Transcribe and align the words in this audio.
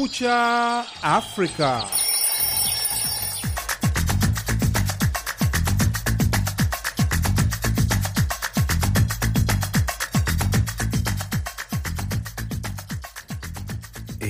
Kumekucha 0.00 0.84
Afrika. 1.02 1.84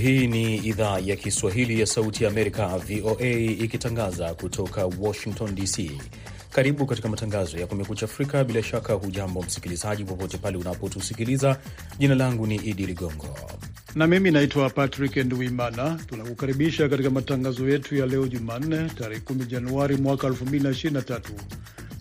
Hii 0.02 0.26
ni 0.26 0.56
idhaa 0.56 0.98
ya 0.98 1.16
Kiswahili 1.16 1.80
ya 1.80 1.86
Sauti 1.86 2.24
ya 2.24 2.30
Amerika, 2.30 2.78
VOA, 2.78 3.28
ikitangaza 3.38 4.34
kutoka 4.34 4.86
Washington 5.00 5.54
DC. 5.54 5.90
Karibu 6.50 6.86
katika 6.86 7.08
matangazo 7.08 7.58
ya 7.58 7.66
Kumekucha 7.66 8.06
Afrika. 8.06 8.44
Bila 8.44 8.62
shaka, 8.62 8.92
hujambo 8.92 9.42
msikilizaji, 9.42 10.04
popote 10.04 10.38
pale 10.38 10.56
unapotusikiliza. 10.58 11.56
Jina 11.98 12.14
langu 12.14 12.46
ni 12.46 12.56
Idi 12.56 12.86
Ligongo 12.86 13.36
na 13.94 14.06
mimi 14.06 14.30
naitwa 14.30 14.70
Patrick 14.70 15.16
Nduimana. 15.16 15.98
Tunakukaribisha 16.06 16.88
katika 16.88 17.10
matangazo 17.10 17.68
yetu 17.68 17.96
ya 17.96 18.06
leo 18.06 18.28
Jumanne, 18.28 18.88
tarehe 18.98 19.20
10 19.20 19.46
Januari 19.46 19.96
mwaka 19.96 20.26
2023. 20.28 21.20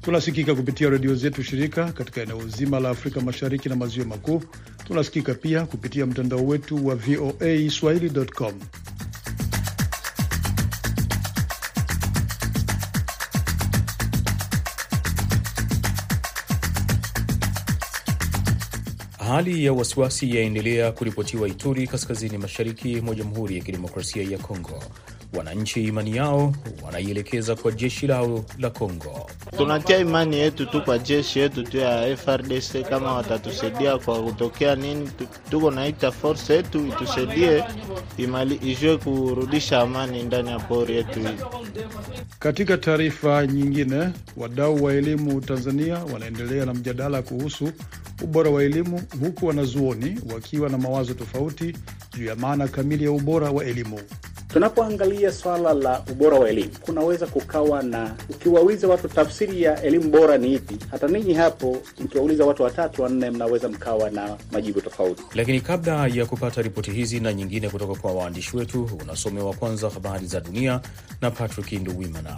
Tunasikika 0.02 0.56
kupitia 0.56 0.90
redio 0.90 1.16
zetu 1.16 1.44
shirika 1.44 1.92
katika 1.92 2.22
eneo 2.22 2.48
zima 2.48 2.80
la 2.80 2.90
Afrika 2.90 3.22
Mashariki 3.22 3.70
na 3.70 3.76
Maziwa 3.76 4.06
Makuu. 4.06 4.44
Tunasikika 4.88 5.34
pia 5.34 5.66
kupitia 5.66 6.06
mtandao 6.06 6.46
wetu 6.46 6.88
wa 6.88 6.96
VOA 6.96 7.70
swahili.com. 7.70 8.54
Hali 19.30 19.66
ya 19.66 19.74
wasiwasi 19.74 20.36
yaendelea 20.36 20.92
kuripotiwa 20.92 21.48
Ituri, 21.48 21.88
kaskazini 21.88 22.38
mashariki 22.38 23.02
mwa 23.02 23.16
Jamhuri 23.16 23.58
ya 23.58 23.64
Kidemokrasia 23.64 24.24
ya 24.24 24.38
Kongo. 24.38 24.84
Wananchi 25.34 25.84
imani 25.84 26.16
yao 26.16 26.54
wanaielekeza 26.86 27.56
kwa 27.56 27.72
jeshi 27.72 28.08
lao 28.08 28.46
la 28.60 28.70
Kongo. 28.70 29.30
Tunatia 29.58 29.98
imani 29.98 30.36
yetu 30.38 30.66
tu 30.66 30.82
kwa 30.82 31.00
jeshi 31.00 31.40
yetu 31.40 31.64
tu 31.64 31.78
ya 31.78 32.18
FRDC, 32.18 32.90
kama 32.90 33.14
watatusaidia 33.14 33.98
kwa 33.98 34.24
kutokea 34.24 34.76
nini, 34.76 35.10
tuko 35.52 35.72
naita 35.72 36.12
force 36.12 36.54
yetu 36.54 36.88
itusaidie 36.88 37.64
imali 38.18 38.56
ijue 38.56 38.98
kurudisha 38.98 39.80
amani 39.82 40.24
ndani 40.24 40.50
ya 40.50 40.60
pori 40.60 40.96
yetu 40.96 41.20
hii. 41.20 41.38
Katika 42.40 42.78
taarifa 42.78 43.48
nyingine, 43.48 44.10
wadau 44.38 44.84
wa 44.84 44.94
elimu 44.94 45.42
Tanzania 45.42 45.98
wanaendelea 46.14 46.66
na 46.66 46.74
mjadala 46.74 47.22
kuhusu 47.22 47.72
ubora 48.24 48.50
wa 48.50 48.64
elimu, 48.64 49.02
huku 49.20 49.46
wanazuoni 49.48 50.20
wakiwa 50.34 50.70
na 50.70 50.78
mawazo 50.78 51.14
tofauti 51.14 51.76
juu 52.18 52.26
ya 52.26 52.36
maana 52.36 52.68
kamili 52.68 53.04
ya 53.04 53.12
ubora 53.12 53.52
wa 53.52 53.66
elimu. 53.66 54.00
Tunapoangalia 54.48 55.19
swala 55.32 55.74
la 55.74 56.04
ubora 56.12 56.40
wa 56.40 56.50
elimu, 56.50 56.70
kunaweza 56.82 57.28
kukawa 57.28 57.84
na, 57.84 58.16
ukiwauliza 58.30 58.88
watu 58.88 59.08
tafsiri 59.08 59.62
ya 59.64 59.82
elimu 59.84 60.10
bora 60.10 60.38
ni 60.38 60.54
ipi, 60.54 60.78
hata 60.92 61.08
ninyi 61.08 61.34
hapo 61.34 61.78
mkiwauliza 62.00 62.46
watu 62.46 62.64
watatu 62.64 63.02
wanne, 63.02 63.30
mnaweza 63.32 63.70
mkawa 63.70 64.10
na 64.10 64.38
majibu 64.52 64.82
tofauti. 64.82 65.24
Lakini 65.36 65.62
kabla 65.62 66.08
ya 66.08 66.26
kupata 66.26 66.62
ripoti 66.62 66.92
hizi 66.92 67.20
na 67.20 67.34
nyingine 67.34 67.70
kutoka 67.70 67.96
kwa 67.96 68.12
waandishi 68.14 68.58
wetu, 68.58 68.90
unasomewa 69.04 69.54
kwanza 69.54 69.90
habari 69.90 70.28
za 70.28 70.40
dunia 70.40 70.82
na 71.22 71.32
Patrick 71.32 71.72
Nduwimana. 71.72 72.38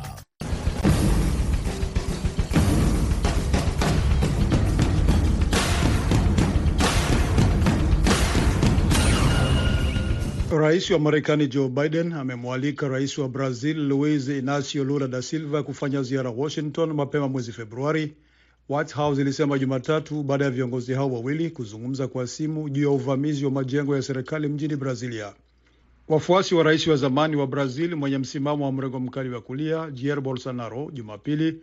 Rais 10.58 10.90
wa 10.92 11.00
Marekani 11.00 11.48
Joe 11.48 11.70
Biden 11.70 12.14
amemwalika 12.14 12.88
rais 12.88 13.18
wa 13.18 13.30
Brazil 13.30 13.78
Luiz 13.88 14.30
Inacio 14.30 14.84
Lula 14.84 15.08
da 15.08 15.22
Silva 15.22 15.64
kufanya 15.64 16.04
ziara 16.04 16.30
Washington 16.30 16.94
mapema 16.94 17.28
mwezi 17.28 17.52
Februari, 17.52 18.14
White 18.70 18.94
House 18.94 19.22
ilisema 19.22 19.60
Jumatatu, 19.60 20.24
baada 20.24 20.46
ya 20.46 20.52
viongozi 20.52 20.94
hao 20.94 21.12
wawili 21.14 21.50
kuzungumza 21.50 22.08
kwa 22.08 22.28
simu 22.28 22.70
juu 22.70 22.82
ya 22.84 22.90
uvamizi 22.90 23.46
wa 23.46 23.52
majengo 23.52 23.96
ya 23.96 24.02
serikali 24.02 24.48
mjini 24.48 24.76
Brazilia. 24.76 25.34
Wafuasi 26.08 26.56
wa 26.56 26.64
rais 26.64 26.88
wa 26.88 26.96
zamani 26.96 27.36
wa 27.36 27.48
Brazil 27.48 27.96
mwenye 27.96 28.18
msimamo 28.18 28.66
wa 28.66 28.72
mrengo 28.72 29.00
mkali 29.00 29.30
wa 29.30 29.42
kulia 29.42 29.92
Jair 29.92 30.22
Bolsonaro 30.22 30.92
Jumapili 30.94 31.56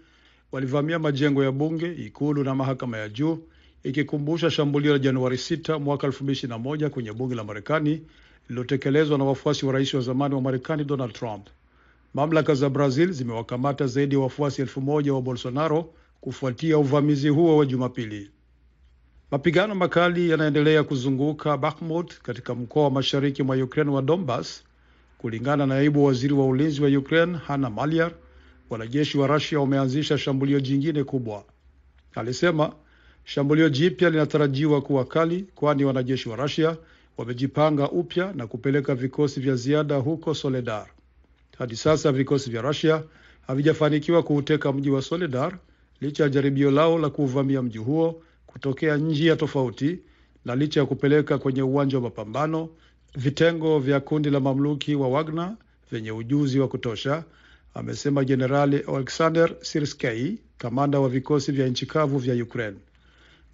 walivamia 0.53 0.99
majengo 0.99 1.45
ya 1.45 1.53
bunge, 1.53 1.93
ikulu 1.93 2.45
na 2.45 2.55
mahakama 2.55 2.99
ya 2.99 3.09
juu, 3.09 3.39
ikikumbusha 3.83 4.51
shambulio 4.51 4.93
la 4.93 4.99
Januari 4.99 5.37
6 5.37 5.79
mwaka 5.81 6.07
2021 6.07 6.89
kwenye 6.89 7.13
bunge 7.13 7.35
la 7.35 7.45
Marekani 7.45 8.03
lililotekelezwa 8.49 9.19
na 9.19 9.25
wafuasi 9.25 9.67
wa 9.67 9.73
rais 9.73 9.95
wa 9.95 10.01
zamani 10.01 10.35
wa 10.35 10.41
Marekani 10.41 10.85
Donald 10.85 11.13
Trump. 11.13 11.47
Mamlaka 12.15 12.55
za 12.55 12.71
Brazil 12.71 13.13
zimewakamata 13.13 13.87
zaidi 13.87 14.15
ya 14.15 14.21
wafuasi 14.21 14.63
elfu 14.63 14.81
moja 14.81 15.15
wa 15.15 15.23
Bolsonaro 15.23 15.95
kufuatia 16.21 16.79
uvamizi 16.79 17.29
huo 17.29 17.57
wa 17.57 17.67
Jumapili. 17.67 18.31
Mapigano 19.31 19.75
makali 19.75 20.31
yanaendelea 20.31 20.85
kuzunguka 20.85 21.57
Bakhmut 21.57 22.19
katika 22.23 22.55
mkoa 22.55 22.85
wa 22.85 22.91
mashariki 22.91 23.43
mwa 23.43 23.57
Ukraine 23.57 23.91
wa 23.91 24.03
Donbas. 24.03 24.63
Kulingana 25.19 25.67
na 25.67 25.75
naibu 25.75 26.05
waziri 26.05 26.35
wa 26.35 26.47
ulinzi 26.47 26.83
wa 26.83 26.89
Ukraine 26.89 27.39
Hanna 27.47 27.71
Maliar, 27.71 28.13
wanajeshi 28.71 29.19
wa 29.19 29.27
Rusia 29.27 29.61
wameanzisha 29.61 30.19
shambulio 30.19 30.61
jingine 30.61 31.05
kubwa. 31.05 31.45
Alisema 32.15 32.73
shambulio 33.25 33.69
jipya 33.69 34.11
linatarajiwa 34.11 34.83
kuwa 34.83 35.05
kali, 35.05 35.47
kwani 35.55 35.85
wanajeshi 35.85 36.29
wa 36.29 36.37
Russia 36.37 36.77
wamejipanga 37.19 37.91
upya 37.91 38.33
na 38.33 38.47
kupeleka 38.47 38.95
vikosi 38.95 39.41
vya 39.41 39.55
ziada 39.57 39.97
huko 39.97 40.35
Soledar. 40.35 40.87
Hadi 41.59 41.77
sasa 41.77 42.13
vikosi 42.13 42.51
vya 42.51 42.63
Rusia 42.63 43.03
havijafanikiwa 43.47 44.23
kuuteka 44.23 44.73
mji 44.73 44.91
wa 44.91 45.03
Soledar 45.03 45.59
licha 46.01 46.23
ya 46.23 46.29
jaribio 46.29 46.71
lao 46.71 46.99
la 46.99 47.11
kuuvamia 47.11 47.63
mji 47.63 47.79
huo 47.79 48.23
kutokea 48.47 48.97
njia 48.97 49.37
tofauti 49.37 49.99
na 50.45 50.57
licha 50.57 50.81
ya 50.81 50.87
kupeleka 50.87 51.39
kwenye 51.39 51.63
uwanja 51.63 51.97
wa 51.97 52.03
mapambano 52.03 52.69
vitengo 53.17 53.79
vya 53.79 54.01
kundi 54.01 54.31
la 54.31 54.41
mamluki 54.41 54.95
wa 54.95 55.09
Wagner 55.09 55.57
vyenye 55.91 56.13
ujuzi 56.13 56.61
wa 56.61 56.69
kutosha, 56.69 57.25
amesema 57.75 58.25
Jenerali 58.25 58.77
Alexander 58.79 59.55
Sirskei, 59.61 60.39
kamanda 60.59 61.01
wa 61.01 61.09
vikosi 61.09 61.53
vya 61.53 61.69
nchi 61.69 61.87
kavu 61.87 62.19
vya 62.19 62.35
Ukraine. 62.45 62.77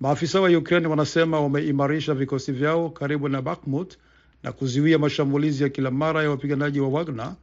Maafisa 0.04 0.41
wa 0.41 0.48
Ukraine 0.50 0.87
wanasema 0.88 1.41
wameimarisha 1.41 2.15
vikosi 2.15 2.53
vyao 2.53 2.91
karibu 2.91 3.28
na 3.28 3.42
Bakhmut 3.42 3.98
na 4.42 4.53
kuzuia 4.53 4.98
mashambulizi 4.98 5.62
ya 5.62 5.69
kila 5.69 5.91
mara 5.91 6.22
ya 6.22 6.31
wapiganaji 6.31 6.81
wa 6.81 6.88
Wagner 6.88 7.34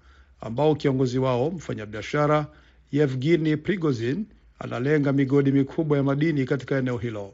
ambao 0.42 0.76
kiongozi 0.76 1.20
wao 1.20 1.52
mfanyabiashara 1.52 2.48
Yevgeny 2.92 3.58
Prigozhin 3.58 4.26
analenga 4.60 5.14
migodi 5.14 5.52
mikubwa 5.52 5.98
ya 5.98 6.04
madini 6.04 6.46
katika 6.46 6.78
eneo 6.78 6.98
hilo. 6.98 7.34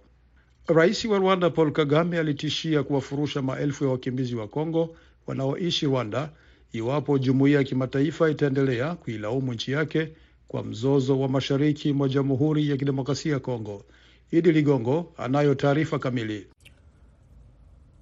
Rais 0.67 1.05
wa 1.05 1.17
Rwanda 1.17 1.49
Paul 1.49 1.71
Kagame 1.71 2.19
alitishia 2.19 2.83
kuwafurusha 2.83 3.41
maelfu 3.41 3.83
ya 3.83 3.89
wakimbizi 3.89 4.35
wa 4.35 4.47
Kongo 4.47 4.95
wanaoishi 5.27 5.85
Rwanda 5.85 6.29
iwapo 6.71 7.17
jumuiya 7.17 7.57
ya 7.57 7.63
kimataifa 7.63 8.29
itaendelea 8.29 8.95
kuilaumu 8.95 9.53
nchi 9.53 9.71
yake 9.71 10.09
kwa 10.47 10.63
mzozo 10.63 11.19
wa 11.19 11.29
mashariki 11.29 11.94
mwa 11.94 12.09
Jamhuri 12.09 12.69
ya 12.69 12.77
Kidemokrasia 12.77 13.33
ya 13.33 13.39
Kongo. 13.39 13.85
Idi 14.31 14.51
Ligongo 14.51 15.13
anayo 15.17 15.55
taarifa 15.55 15.99
kamili. 15.99 16.47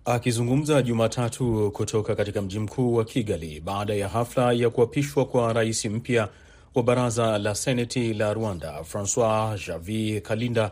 Akizungumza 0.05 0.81
Jumatatu 0.81 1.71
kutoka 1.71 2.15
katika 2.15 2.41
mji 2.41 2.59
mkuu 2.59 2.95
wa 2.95 3.05
Kigali 3.05 3.59
baada 3.59 3.93
ya 3.93 4.09
hafla 4.09 4.53
ya 4.53 4.69
kuapishwa 4.69 5.25
kwa 5.25 5.53
rais 5.53 5.85
mpya 5.85 6.29
wa 6.75 6.83
baraza 6.83 7.37
la 7.37 7.55
seneti 7.55 8.13
la 8.13 8.33
Rwanda, 8.33 8.83
Francois 8.83 9.67
Javier 9.67 10.21
Kalinda, 10.21 10.71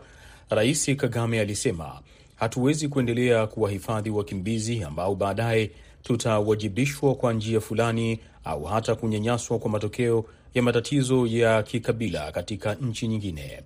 Rais 0.50 0.96
Kagame 0.96 1.40
alisema 1.40 2.00
hatuwezi 2.36 2.88
kuendelea 2.88 3.46
kuwahifadhi 3.46 4.10
wakimbizi 4.10 4.82
ambao 4.82 5.14
baadaye 5.14 5.70
tutawajibishwa 6.02 7.14
kwa 7.14 7.32
njia 7.32 7.60
fulani 7.60 8.20
au 8.44 8.64
hata 8.64 8.94
kunyanyaswa 8.94 9.58
kwa 9.58 9.70
matokeo 9.70 10.24
ya 10.54 10.62
matatizo 10.62 11.26
ya 11.26 11.62
kikabila 11.62 12.32
katika 12.32 12.74
nchi 12.74 13.08
nyingine. 13.08 13.62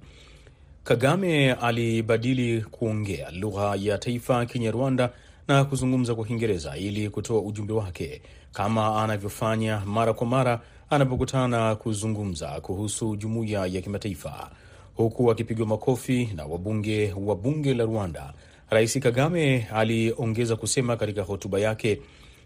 Kagame 0.89 1.53
alibadili 1.53 2.61
kuongea 2.63 3.31
lugha 3.31 3.77
ya 3.81 3.99
taifa 3.99 4.47
Kinyarwanda 4.47 5.11
na 5.49 5.65
kuzungumza 5.65 6.15
kwa 6.15 6.25
Kiingereza 6.25 6.77
ili 6.77 7.11
kutoa 7.11 7.41
ujumbe 7.43 7.73
wake 7.73 8.23
kama 8.53 9.03
anavyofanya 9.03 9.83
mara 9.87 10.13
kwa 10.13 10.27
mara 10.27 10.61
anapokutana 10.91 11.75
kuzungumza 11.77 12.61
kuhusu 12.61 13.17
jumuiya 13.17 13.67
ya 13.67 13.81
kimataifa, 13.81 14.51
huku 14.95 15.31
akipigwa 15.31 15.67
makofi 15.67 16.29
na 16.37 16.45
wabunge 16.45 17.15
wa 17.27 17.37
bunge 17.37 17.75
la 17.75 17.85
Rwanda. 17.85 18.33
Rais 18.71 18.99
Kagame 18.99 19.67
aliongeza 19.75 20.57
kusema 20.57 20.97
katika 20.97 21.23
hotuba 21.23 21.61
yake, 21.61 22.01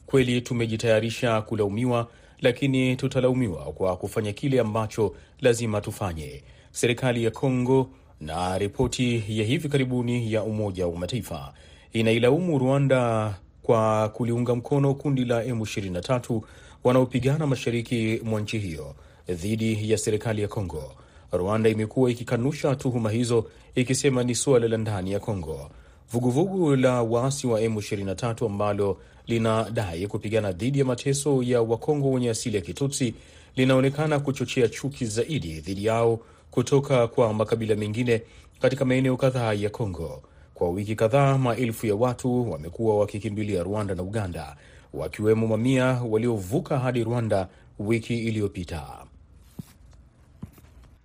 kweli 0.06 0.40
tumejitayarisha 0.40 1.40
kulaumiwa, 1.42 2.08
lakini 2.40 2.96
tutalaumiwa 2.96 3.64
kwa 3.72 3.96
kufanya 3.96 4.32
kile 4.32 4.60
ambacho 4.60 5.14
lazima 5.40 5.80
tufanye. 5.80 6.42
Serikali 6.72 7.24
ya 7.24 7.30
Kongo 7.30 7.90
na 8.26 8.58
ripoti 8.58 9.24
ya 9.28 9.44
hivi 9.44 9.69
karibuni 9.69 10.32
ya 10.32 10.42
Umoja 10.42 10.86
wa 10.86 10.98
Mataifa 10.98 11.52
inailaumu 11.92 12.58
Rwanda 12.58 13.34
kwa 13.62 14.08
kuliunga 14.08 14.54
mkono 14.54 14.94
kundi 14.94 15.24
la 15.24 15.44
M23 15.44 16.40
wanaopigana 16.84 17.46
mashariki 17.46 18.20
mwa 18.24 18.40
nchi 18.40 18.58
hiyo 18.58 18.94
dhidi 19.28 19.90
ya 19.90 19.98
serikali 19.98 20.42
ya 20.42 20.48
Kongo. 20.48 20.92
Rwanda 21.32 21.69
imekuwa 21.70 22.10
ikikanusha 22.10 22.76
tuhuma 22.76 23.10
hizo 23.10 23.46
ikisema 23.74 24.24
ni 24.24 24.34
suala 24.34 24.69
la 24.69 24.76
ndani 24.76 25.12
ya 25.12 25.20
Kongo. 25.20 25.70
Vuguvugu 26.12 26.76
la 26.76 27.02
waasi 27.02 27.46
wa 27.46 27.60
M23 27.60 28.46
ambalo 28.46 28.98
linadai 29.26 30.06
kupigana 30.06 30.52
dhidi 30.52 30.78
ya 30.78 30.84
mateso 30.84 31.42
ya 31.42 31.62
Wakongo 31.62 32.10
wenye 32.10 32.30
asili 32.30 32.56
ya 32.56 32.62
Kitutsi 32.62 33.14
linaonekana 33.56 34.20
kuchochea 34.20 34.69
chuki 34.69 35.06
zaidi 35.06 35.60
dhidi 35.60 35.84
yao 35.84 36.20
kutoka 36.52 37.06
kwa 37.08 37.34
makabila 37.34 37.75
mengine 37.75 38.22
katika 38.60 38.84
maeneo 38.84 39.16
kadhaa 39.16 39.52
ya 39.52 39.70
Kongo. 39.70 40.22
Kwa 40.54 40.70
wiki 40.70 40.94
kadhaa, 40.96 41.38
maelfu 41.38 41.87
ya 41.87 41.94
watu 41.94 42.50
wamekuwa 42.50 42.99
wakikimbilia 42.99 43.62
Rwanda 43.62 43.94
na 43.94 44.02
Uganda, 44.02 44.56
wakiwemo 44.93 45.46
mamia 45.46 45.84
waliovuka 45.87 46.78
hadi 46.78 47.04
Rwanda 47.04 47.49
wiki 47.78 48.19
iliyopita. 48.19 48.87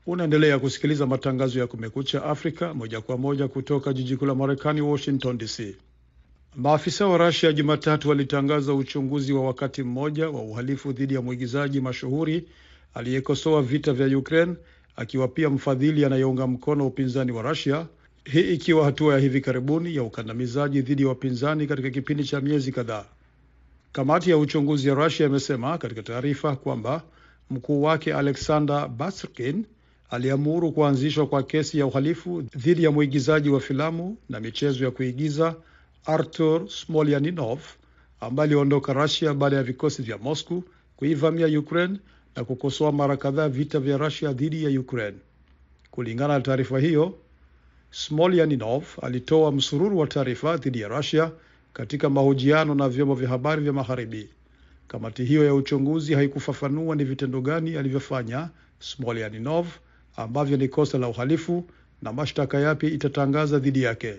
Unaendelea 0.08 0.60
kusikiliza 0.60 1.06
matangazo 1.06 1.60
ya 1.60 1.68
Kumekucha 1.68 2.24
Afrika 2.24 2.74
moja 2.74 3.02
kwa 3.02 3.18
moja 3.18 3.48
kutoka 3.48 3.94
jiji 3.94 4.18
kuu 4.18 4.26
la 4.26 4.36
Marekani, 4.36 4.82
Washington 4.82 5.38
DC. 5.38 5.76
Maafisa 6.56 7.08
wa 7.08 7.18
Rasia 7.18 7.54
Jumatatu 7.54 8.10
walitangaza 8.10 8.74
uchunguzi 8.74 9.34
wa 9.34 9.46
wakati 9.46 9.84
mmoja 9.84 10.30
wa 10.30 10.42
uhalifu 10.42 10.92
dhidi 10.94 11.14
ya 11.14 11.22
mwigizaji 11.22 11.82
mashuhuri 11.82 12.48
aliyekosoa 12.94 13.62
vita 13.62 13.94
vya 13.94 14.18
Ukraine 14.18 14.56
akiwa 14.98 15.28
pia 15.28 15.50
mfadhili 15.50 16.06
anayeunga 16.06 16.48
mkono 16.48 16.88
upinzani 16.88 17.32
wa 17.32 17.42
Rasia, 17.44 17.88
hii 18.26 18.54
ikiwa 18.54 18.86
hatua 18.86 19.14
ya 19.14 19.20
hivi 19.20 19.42
karibuni 19.42 19.96
ya 19.96 20.04
ukandamizaji 20.04 20.82
dhidi 20.82 21.02
ya 21.02 21.08
wapinzani 21.08 21.68
katika 21.68 21.90
kipindi 21.90 22.24
cha 22.24 22.42
miezi 22.42 22.72
kadhaa. 22.72 23.06
Kamati 23.92 24.30
ya 24.30 24.38
uchunguzi 24.38 24.88
ya 24.88 24.94
Russia 24.96 25.26
imesema 25.26 25.78
katika 25.78 26.04
taarifa 26.04 26.56
kwamba 26.56 27.04
mkuu 27.50 27.82
wake 27.84 28.14
Alexander 28.14 28.88
Basrkin 28.88 29.66
aliamuru 30.10 30.72
kuanzishwa 30.72 31.28
kwa 31.28 31.44
kesi 31.44 31.80
ya 31.80 31.86
uhalifu 31.86 32.42
dhidi 32.42 32.84
ya 32.84 32.92
mwigizaji 32.92 33.50
wa 33.50 33.60
filamu 33.60 34.18
na 34.30 34.40
michezo 34.40 34.86
ya 34.86 34.92
kuigiza 34.92 35.56
Artur 36.06 36.70
Smolyaninov 36.70 37.60
ambaye 38.20 38.50
aliondoka 38.50 38.94
Russia 38.94 39.34
baada 39.34 39.56
ya 39.56 39.64
vikosi 39.64 40.02
vya 40.02 40.18
Moscow 40.18 40.64
kuivamia 40.96 41.60
Ukraine 41.60 41.98
na 42.38 42.44
kukosoa 42.44 42.92
mara 42.92 43.18
kadhaa 43.18 43.50
vita 43.50 43.80
vya 43.80 43.98
Russia 43.98 44.34
dhidi 44.34 44.64
ya 44.64 44.80
Ukraine. 44.80 45.18
Kulingana 45.92 46.34
na 46.34 46.42
taarifa 46.42 46.80
hiyo, 46.80 47.14
Smolyaninov 47.92 48.84
alitoa 49.02 49.52
msururu 49.52 49.98
wa 50.00 50.08
taarifa 50.08 50.58
dhidi 50.58 50.80
ya 50.82 50.88
Russia 50.88 51.32
katika 51.74 52.10
mahojiano 52.10 52.76
na 52.76 52.90
vyombo 52.90 53.16
vya 53.16 53.30
habari 53.30 53.62
vya 53.62 53.74
Magharibi. 53.74 54.30
Kamati 54.88 55.24
hiyo 55.26 55.46
ya 55.46 55.54
uchunguzi 55.54 56.14
haikufafanua 56.14 56.96
ni 56.96 57.04
vitendo 57.04 57.42
gani 57.42 57.76
alivyofanya 57.78 58.50
Smolyaninov 58.80 59.68
ambavyo 60.16 60.58
ni 60.58 60.68
kosa 60.68 60.98
la 60.98 61.08
uhalifu 61.08 61.66
na 62.02 62.14
mashtaka 62.14 62.60
yapi 62.60 62.88
itatangaza 62.88 63.60
dhidi 63.60 63.84
yake. 63.84 64.14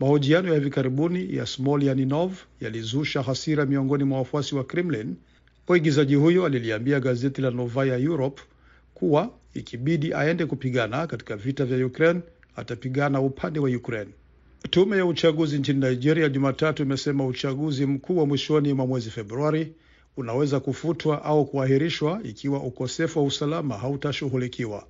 Mahojiano 0.00 0.48
ya 0.48 0.54
hivi 0.54 0.70
karibuni 0.70 1.36
ya 1.36 1.46
Smolyaninov 1.46 2.32
yalizusha 2.60 3.22
hasira 3.22 3.66
miongoni 3.66 4.04
mwa 4.04 4.18
wafuasi 4.18 4.54
wa 4.54 4.64
Kremlin. 4.64 5.16
Mwigizaji 5.68 6.14
huyo 6.14 6.46
aliliambia 6.46 7.00
gazeti 7.00 7.40
la 7.42 7.50
Novaya 7.50 7.96
Europe 7.96 8.42
kuwa 8.94 9.30
ikibidi 9.54 10.14
aende 10.14 10.46
kupigana 10.46 11.06
katika 11.06 11.36
vita 11.36 11.64
vya 11.64 11.86
Ukraine 11.86 12.20
atapigana 12.56 13.20
upande 13.20 13.60
wa 13.60 13.68
Ukraine. 13.70 14.10
Tume 14.70 14.96
ya 14.96 15.06
uchaguzi 15.06 15.58
nchini 15.58 15.80
Nigeria 15.80 16.28
Jumatatu 16.28 16.82
imesema 16.82 17.26
uchaguzi 17.26 17.86
mkuu 17.86 18.18
wa 18.18 18.26
mwishoni 18.26 18.72
mwa 18.72 18.86
mwezi 18.86 19.10
Februari 19.10 19.72
unaweza 20.16 20.60
kufutwa 20.60 21.24
au 21.24 21.46
kuahirishwa 21.46 22.20
ikiwa 22.24 22.62
ukosefu 22.62 23.18
wa 23.18 23.24
usalama 23.24 23.78
hautashughulikiwa. 23.78 24.86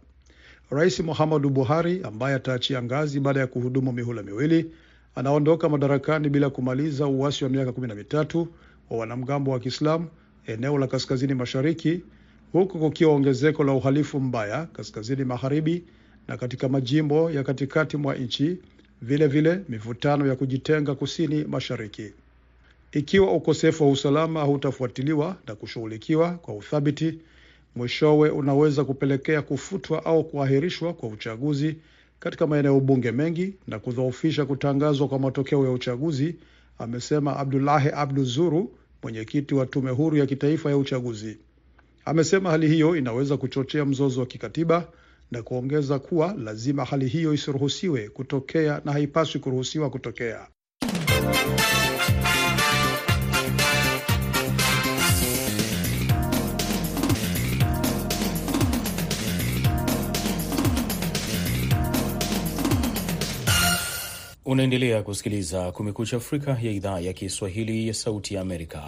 Rais 0.70 1.00
Muhammadu 1.00 1.50
Buhari 1.50 2.00
ambaye 2.02 2.34
ataachia 2.36 2.82
ngazi 2.82 3.20
baada 3.20 3.40
ya 3.40 3.46
kuhudumu 3.46 3.92
mihula 3.92 4.22
miwili 4.22 4.70
anaondoka 5.14 5.68
madarakani 5.68 6.28
bila 6.28 6.50
kumaliza 6.50 7.06
uasi 7.06 7.44
wa 7.44 7.50
miaka 7.50 7.72
kumi 7.72 7.88
na 7.88 7.94
mitatu 7.94 8.48
wa 8.90 8.98
wanamgambo 8.98 9.50
wa 9.50 9.60
Kiislamu 9.60 10.06
eneo 10.48 10.78
la 10.78 10.86
kaskazini 10.86 11.34
mashariki, 11.34 12.00
huku 12.52 12.78
kukiwa 12.78 13.12
ongezeko 13.12 13.64
la 13.64 13.72
uhalifu 13.72 14.20
mbaya 14.20 14.66
kaskazini 14.66 15.24
magharibi 15.24 15.84
na 16.28 16.36
katika 16.36 16.68
majimbo 16.68 17.30
ya 17.30 17.42
katikati 17.44 17.96
mwa 17.96 18.14
nchi, 18.14 18.56
vile 19.02 19.26
vile 19.26 19.60
mivutano 19.68 20.26
ya 20.26 20.36
kujitenga 20.36 20.94
kusini 20.94 21.44
mashariki. 21.44 22.12
Ikiwa 22.92 23.32
ukosefu 23.32 23.84
wa 23.84 23.90
usalama 23.90 24.40
hautafuatiliwa 24.40 25.36
na 25.46 25.54
kushughulikiwa 25.54 26.30
kwa 26.32 26.54
uthabiti, 26.54 27.18
mwishowe 27.76 28.30
unaweza 28.30 28.84
kupelekea 28.84 29.42
kufutwa 29.42 30.04
au 30.04 30.24
kuahirishwa 30.24 30.92
kwa 30.94 31.08
uchaguzi 31.08 31.76
katika 32.20 32.46
maeneo 32.46 32.80
bunge 32.80 33.12
mengi 33.12 33.54
na 33.66 33.78
kudhoofisha 33.78 34.46
kutangazwa 34.46 35.08
kwa 35.08 35.18
matokeo 35.18 35.64
ya 35.64 35.70
uchaguzi, 35.72 36.36
amesema 36.78 37.36
Abdulahi 37.36 37.88
Abdu 37.88 38.24
Zuru, 38.24 38.70
mwenyekiti 39.02 39.54
wa 39.54 39.66
tume 39.66 39.90
huru 39.90 40.16
ya 40.16 40.26
kitaifa 40.26 40.70
ya 40.70 40.76
uchaguzi. 40.76 41.38
Amesema 42.04 42.50
hali 42.50 42.68
hiyo 42.68 42.96
inaweza 42.96 43.36
kuchochea 43.36 43.84
mzozo 43.84 44.20
wa 44.20 44.26
kikatiba 44.26 44.88
na 45.30 45.42
kuongeza 45.42 45.98
kuwa 45.98 46.34
lazima 46.34 46.84
hali 46.84 47.08
hiyo 47.08 47.34
isiruhusiwe 47.34 48.08
kutokea 48.08 48.80
na 48.84 48.92
haipaswi 48.92 49.40
kuruhusiwa 49.40 49.90
kutokea. 49.90 50.48
Unaendelea 64.48 65.02
kusikiliza 65.02 65.72
Kumekucha 65.72 66.16
Afrika 66.16 66.50
ya 66.62 66.70
idhaa 66.72 67.00
ya 67.00 67.12
Kiswahili 67.12 67.88
ya 67.88 67.94
Sauti 67.94 68.34
ya 68.34 68.40
Amerika. 68.40 68.82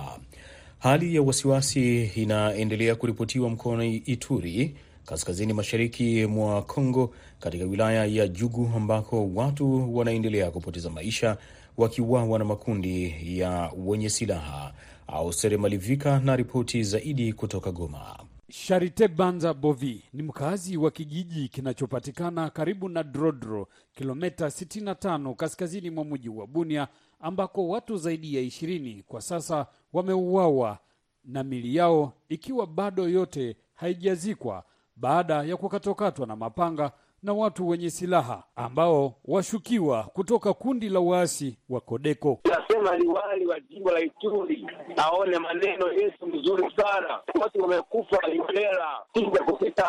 Hali 0.78 1.14
ya 1.14 1.22
wasiwasi 1.22 2.04
inaendelea 2.04 2.94
kuripotiwa 2.94 3.50
mkoani 3.50 3.96
Ituri, 3.96 4.74
kaskazini 5.06 5.52
mashariki 5.52 6.26
mwa 6.26 6.62
Kongo, 6.62 7.14
katika 7.40 7.64
wilaya 7.64 8.04
ya 8.06 8.28
Jugu 8.28 8.70
ambako 8.76 9.30
watu 9.34 9.96
wanaendelea 9.96 10.50
kupoteza 10.50 10.90
maisha 10.90 11.36
wakiuawa 11.76 12.38
na 12.38 12.44
makundi 12.44 13.14
ya 13.38 13.72
wenye 13.86 14.10
silaha. 14.10 14.72
au 15.06 15.32
Seremalivika 15.32 16.18
na 16.20 16.36
ripoti 16.36 16.82
zaidi 16.82 17.32
kutoka 17.32 17.72
Goma. 17.72 18.29
Sharite 18.52 19.08
Banza 19.08 19.54
Bovi 19.54 20.02
ni 20.12 20.22
mkazi 20.22 20.76
wa 20.76 20.90
kijiji 20.90 21.48
kinachopatikana 21.48 22.50
karibu 22.50 22.88
na 22.88 23.02
Drodro, 23.02 23.68
kilomita 23.92 24.46
65 24.46 25.34
kaskazini 25.34 25.90
mwa 25.90 26.04
mji 26.04 26.28
wa 26.28 26.46
Bunia, 26.46 26.88
ambako 27.20 27.68
watu 27.68 27.96
zaidi 27.96 28.34
ya 28.34 28.40
ishirini 28.40 29.02
kwa 29.02 29.20
sasa 29.20 29.66
wameuawa 29.92 30.78
na 31.24 31.44
mili 31.44 31.76
yao 31.76 32.12
ikiwa 32.28 32.66
bado 32.66 33.08
yote 33.08 33.56
haijazikwa 33.74 34.64
baada 34.96 35.42
ya 35.42 35.56
kukatokatwa 35.56 36.26
na 36.26 36.36
mapanga 36.36 36.92
na 37.22 37.32
watu 37.32 37.68
wenye 37.68 37.90
silaha 37.90 38.42
ambao 38.56 39.14
washukiwa 39.24 40.02
kutoka 40.02 40.54
kundi 40.54 40.88
la 40.88 41.00
waasi 41.00 41.58
wa 41.68 41.80
Kodeko. 41.80 42.40
Nasema 42.44 42.96
liwali 42.96 43.46
wa 43.46 43.60
jimbo 43.60 43.90
la 43.90 44.00
Ituri 44.00 44.66
aone 44.96 45.38
maneno 45.38 45.92
yetu 45.92 46.26
mzuri 46.26 46.72
sana. 46.76 47.20
Watu 47.40 47.58
wamekufa 47.62 48.18
Ilela 48.32 48.88
sija 49.14 49.42
kupita 49.44 49.88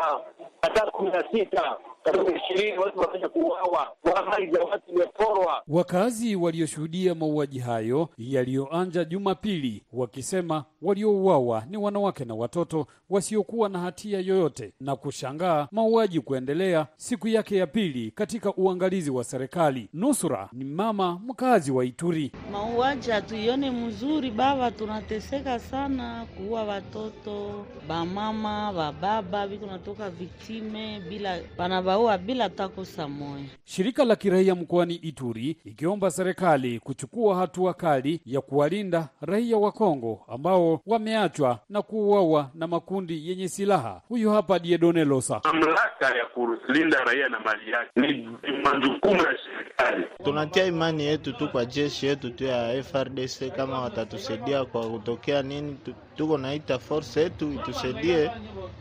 hata 0.62 0.92
kumi 0.92 1.10
na 1.12 1.24
sita 1.32 1.78
karibu 2.04 2.32
ishirini 2.32 2.78
watu 2.78 3.00
wamesha 3.00 3.30
kuuawa, 3.30 3.88
mali 4.30 4.52
za 4.52 4.64
watu 4.64 4.92
imeporwa. 4.92 5.64
Wakazi 5.68 6.36
walioshuhudia 6.36 7.16
mauaji 7.16 7.60
hayo 7.60 8.10
yaliyoanja 8.18 9.04
Jumapili 9.06 9.84
wakisema 9.94 10.66
waliouawa 10.82 11.64
ni 11.70 11.78
wanawake 11.78 12.26
na 12.26 12.36
watoto 12.36 12.88
wasiokuwa 13.10 13.70
na 13.70 13.80
hatia 13.80 14.20
yoyote, 14.20 14.74
na 14.80 14.96
kushangaa 14.96 15.68
mauaji 15.72 16.20
kuendelea 16.20 16.88
siku 16.98 17.21
yake 17.28 17.56
ya 17.58 17.68
pili 17.68 18.12
katika 18.12 18.54
uangalizi 18.56 19.12
wa 19.12 19.24
serikali. 19.24 19.90
Nusura 19.94 20.50
ni 20.54 20.66
mama 20.66 21.20
mkazi 21.28 21.72
wa 21.72 21.86
Ituri. 21.86 22.32
Mauaji 22.52 23.12
hatuione 23.12 23.72
mzuri 23.72 24.32
baba, 24.32 24.72
tunateseka 24.72 25.60
sana 25.60 26.26
kuua 26.38 26.64
watoto 26.64 27.66
bamama 27.88 28.74
bababa 28.74 29.48
viko 29.48 29.66
natoka 29.66 30.10
viktime 30.10 31.02
bila 31.10 31.40
bana 31.58 32.18
bila 32.18 32.50
takosa 32.50 33.08
moya. 33.08 33.44
Shirika 33.64 34.06
la 34.06 34.16
kiraia 34.16 34.56
mkoani 34.56 34.96
Ituri 34.96 35.58
ikiomba 35.66 36.12
serikali 36.12 36.80
kuchukua 36.80 37.36
hatua 37.36 37.74
kali 37.74 38.22
ya 38.26 38.42
kuwalinda 38.42 39.10
raia 39.22 39.58
wa 39.58 39.72
Kongo 39.72 40.22
ambao 40.28 40.82
wameachwa 40.86 41.60
na 41.70 41.82
kuuawa 41.82 42.50
na 42.54 42.68
makundi 42.68 43.30
yenye 43.30 43.50
silaha. 43.50 44.02
Huyu 44.08 44.32
hapa 44.32 44.60
Diedone 44.60 45.06
Losa. 45.06 45.42
Mamlaka 45.44 46.06
ya 46.18 46.26
kulinda 46.26 47.04
raia 47.12 47.30
na 47.30 47.40
mali 47.40 47.72
yake 47.72 47.92
ni 48.02 48.30
majukumu 48.64 49.18
ya 49.18 49.38
serikali. 49.46 50.06
Tunatia 50.24 50.66
imani 50.66 51.04
yetu 51.06 51.34
tu 51.34 51.50
kwa 51.50 51.66
jeshi 51.66 52.06
yetu 52.06 52.30
tu 52.30 52.44
ya 52.44 52.84
FRDC, 52.84 53.52
kama 53.56 53.82
watatusaidia 53.82 54.66
kwa 54.66 54.90
kutokea 54.90 55.42
nini, 55.42 55.78
tuko 56.22 56.38
naita 56.38 56.80
force 56.80 57.20
yetu 57.22 57.54
itusaidie 57.54 58.30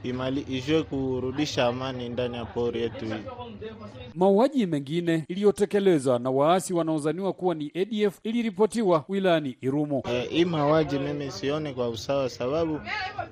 imali 0.02 0.40
ijue 0.40 0.82
kurudisha 0.82 1.66
amani 1.66 2.08
ndani 2.08 2.36
ya 2.36 2.44
pori 2.44 2.82
yetu 2.82 3.04
hii. 3.04 3.12
Mauaji 4.14 4.66
mengine 4.66 5.24
iliyotekelezwa 5.28 6.18
na 6.18 6.30
waasi 6.30 6.74
wanaozaniwa 6.74 7.32
kuwa 7.32 7.54
ni 7.54 7.72
ADF 7.74 8.18
iliripotiwa 8.22 9.04
wilayani 9.08 9.56
Irumu. 9.60 10.02
Eh, 10.12 10.28
hii 10.30 10.44
mauaji 10.44 10.98
mimi 10.98 11.30
sione 11.30 11.72
kwa 11.72 11.88
usawa, 11.88 12.28
sababu 12.28 12.80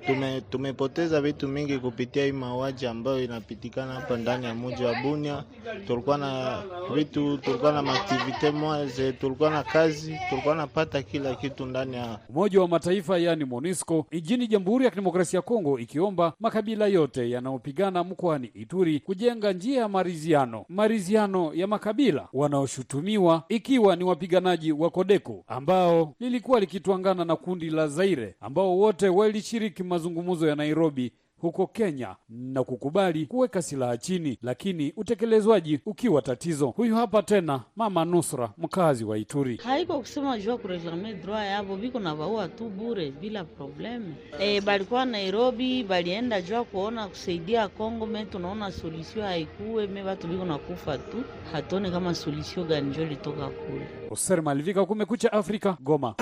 tume, 0.05 0.41
tumepoteza 0.41 1.21
vitu 1.21 1.47
mingi 1.47 1.77
kupitia 1.79 2.25
hii 2.25 2.31
mauaji 2.31 2.87
ambayo 2.87 3.23
inapitikana 3.23 3.93
hapa 3.93 4.17
ndani 4.17 4.45
ya 4.45 4.55
mji 4.55 4.83
wa 4.83 4.95
Bunia. 5.03 5.43
Tulikuwa 5.87 6.17
na 6.17 6.63
vitu, 6.95 7.37
tulikuwa 7.37 7.71
na 7.71 7.81
maaktivite 7.81 8.51
mwaze, 8.51 9.11
tulikuwa 9.13 9.49
na 9.49 9.63
kazi, 9.63 10.19
tulikuwa 10.29 10.55
napata 10.55 11.01
kila 11.03 11.35
kitu 11.35 11.65
ndani 11.65 11.95
ya 11.95 12.19
Umoja 12.29 12.61
wa 12.61 12.67
Mataifa 12.67 13.17
yani 13.17 13.45
MONUSCO 13.45 13.98
nchini 14.11 14.47
Jamhuri 14.47 14.85
ya 14.85 14.91
Kidemokrasia 14.91 15.37
ya 15.37 15.41
Kongo 15.41 15.79
ikiomba 15.79 16.33
makabila 16.39 16.87
yote 16.87 17.29
yanayopigana 17.29 18.03
mkoani 18.03 18.51
Ituri 18.53 18.99
kujenga 18.99 19.53
njia 19.53 19.81
ya 19.81 19.89
maridhiano, 19.89 20.65
maridhiano 20.69 21.53
ya 21.53 21.67
makabila 21.67 22.27
wanaoshutumiwa 22.33 23.43
ikiwa 23.49 23.95
ni 23.95 24.03
wapiganaji 24.03 24.71
wa 24.71 24.89
Kodeko 24.89 25.43
ambao 25.47 26.13
lilikuwa 26.19 26.59
likitwangana 26.59 27.25
na 27.25 27.35
kundi 27.35 27.69
la 27.69 27.87
Zaire 27.87 28.35
ambao 28.41 28.77
wote 28.77 29.09
walishiriki 29.09 29.83
mazungumzo 29.83 30.47
ya 30.47 30.55
Nairobi 30.55 31.11
huko 31.41 31.67
Kenya 31.67 32.15
na 32.29 32.63
kukubali 32.63 33.25
kuweka 33.25 33.61
silaha 33.61 33.97
chini, 33.97 34.37
lakini 34.41 34.93
utekelezwaji 34.97 35.79
ukiwa 35.85 36.21
tatizo. 36.21 36.67
Huyu 36.67 36.95
hapa 36.95 37.23
tena 37.23 37.61
Mama 37.75 38.05
Nusra, 38.05 38.49
mkazi 38.57 39.03
wa 39.05 39.17
Ituri. 39.17 39.57
haiko 39.57 39.99
kusema 39.99 40.39
jua 40.39 40.57
kureklame 40.57 41.13
droit 41.13 41.45
yavo 41.47 41.75
viko 41.75 41.99
na 41.99 42.15
vaua 42.15 42.47
tu 42.47 42.69
bure 42.69 43.11
bila 43.11 43.43
probleme. 43.43 44.05
E, 44.39 44.61
balikuwa 44.61 45.05
Nairobi 45.05 45.83
balienda 45.83 46.41
jua 46.41 46.63
kuona 46.63 47.07
kusaidia 47.07 47.67
Kongo, 47.67 48.05
me 48.05 48.25
tunaona 48.25 48.71
solusio 48.71 49.23
haikuwe, 49.23 49.87
me 49.87 50.01
vatu 50.03 50.27
viko 50.27 50.45
na 50.45 50.57
kufa 50.57 50.97
tu, 50.97 51.23
hatuone 51.51 51.91
kama 51.91 52.15
solusio 52.15 52.63
gani 52.63 52.89
njo 52.89 53.05
litoka 53.05 53.47
kule. 53.47 53.87
Oser 54.11 54.41
Malivika, 54.43 54.85
Kumekucha 54.85 55.33
Afrika, 55.33 55.77
Goma. 55.81 56.15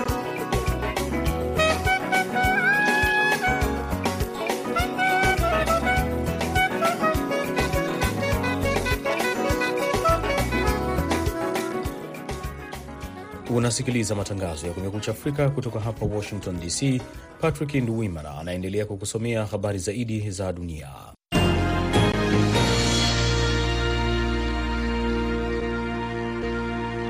Unasikiliza 13.58 14.14
matangazo 14.14 14.66
ya 14.66 14.72
Kumekucha 14.72 15.10
Afrika 15.10 15.50
kutoka 15.50 15.80
hapa 15.80 16.06
Washington 16.06 16.60
DC. 16.60 17.02
Patrick 17.40 17.74
Nduwimana 17.74 18.38
anaendelea 18.38 18.86
kukusomea 18.86 19.46
habari 19.46 19.78
zaidi 19.78 20.30
za 20.30 20.52
dunia. 20.52 20.88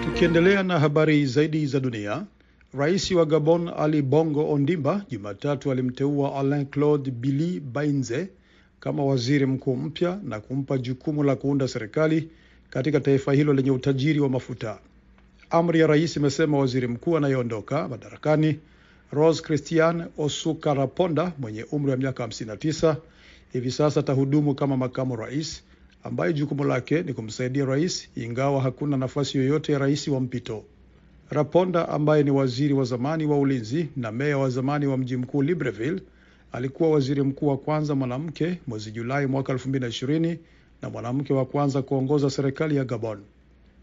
Tukiendelea 0.05 0.63
na 0.63 0.79
habari 0.81 1.27
zaidi 1.27 1.67
za 1.67 1.81
dunia, 1.81 2.25
rais 2.75 3.11
wa 3.11 3.27
Gabon 3.27 3.69
Ali 3.77 4.03
Bongo 4.03 4.53
Ondimba 4.53 5.05
Jumatatu 5.11 5.71
alimteua 5.73 6.35
Alain 6.41 6.67
Claude 6.67 7.11
Billy 7.11 7.61
Bainze 7.61 8.29
kama 8.81 9.05
waziri 9.05 9.47
mkuu 9.47 9.77
mpya 9.77 10.21
na 10.25 10.41
kumpa 10.41 10.79
jukumu 10.79 11.23
la 11.23 11.37
kuunda 11.37 11.69
serikali 11.69 12.31
katika 12.71 13.01
taifa 13.01 13.33
hilo 13.33 13.53
lenye 13.53 13.71
utajiri 13.71 14.21
wa 14.21 14.29
mafuta. 14.29 14.79
Amri 15.51 15.81
ya 15.81 15.87
rais 15.87 16.17
imesema 16.17 16.59
waziri 16.59 16.87
mkuu 16.89 17.17
anayeondoka 17.17 17.89
madarakani 17.89 18.59
Rose 19.13 19.43
Christian 19.43 20.05
Osuka 20.19 20.75
Raponda 20.75 21.33
mwenye 21.39 21.65
umri 21.73 21.91
wa 21.91 21.97
miaka 21.97 22.27
59 22.27 22.97
hivi 23.53 23.71
sasa 23.71 24.01
atahudumu 24.01 24.55
kama 24.55 24.77
makamu 24.77 25.17
rais 25.17 25.63
ambaye 26.05 26.33
jukumu 26.33 26.65
lake 26.65 27.03
ni 27.03 27.13
kumsaidia 27.15 27.65
rais 27.65 28.09
ingawa 28.17 28.61
hakuna 28.63 28.97
nafasi 28.97 29.39
yoyote 29.39 29.73
ya 29.73 29.79
rais 29.79 30.09
wa 30.09 30.21
mpito. 30.21 30.65
Raponda 31.31 31.89
ambaye 31.89 32.23
ni 32.23 32.31
waziri 32.31 32.75
wa 32.75 32.85
zamani 32.85 33.27
wa 33.27 33.39
ulinzi 33.39 33.89
na 33.97 34.13
meya 34.13 34.39
wa 34.39 34.51
zamani 34.51 34.87
wa 34.87 34.97
mji 34.97 35.17
mkuu 35.17 35.43
Libreville 35.43 36.03
alikuwa 36.53 36.91
waziri 36.91 37.23
mkuu 37.23 37.47
wa 37.47 37.57
kwanza 37.59 37.95
mwanamke 37.95 38.59
mwezi 38.67 38.91
Julai 38.91 39.27
mwaka 39.27 39.53
2020 39.53 40.37
na 40.83 40.91
mwanamke 40.91 41.33
wa 41.33 41.47
kwanza 41.47 41.83
kuongoza 41.83 42.31
serikali 42.31 42.77
ya 42.77 42.85
Gabon. 42.85 43.19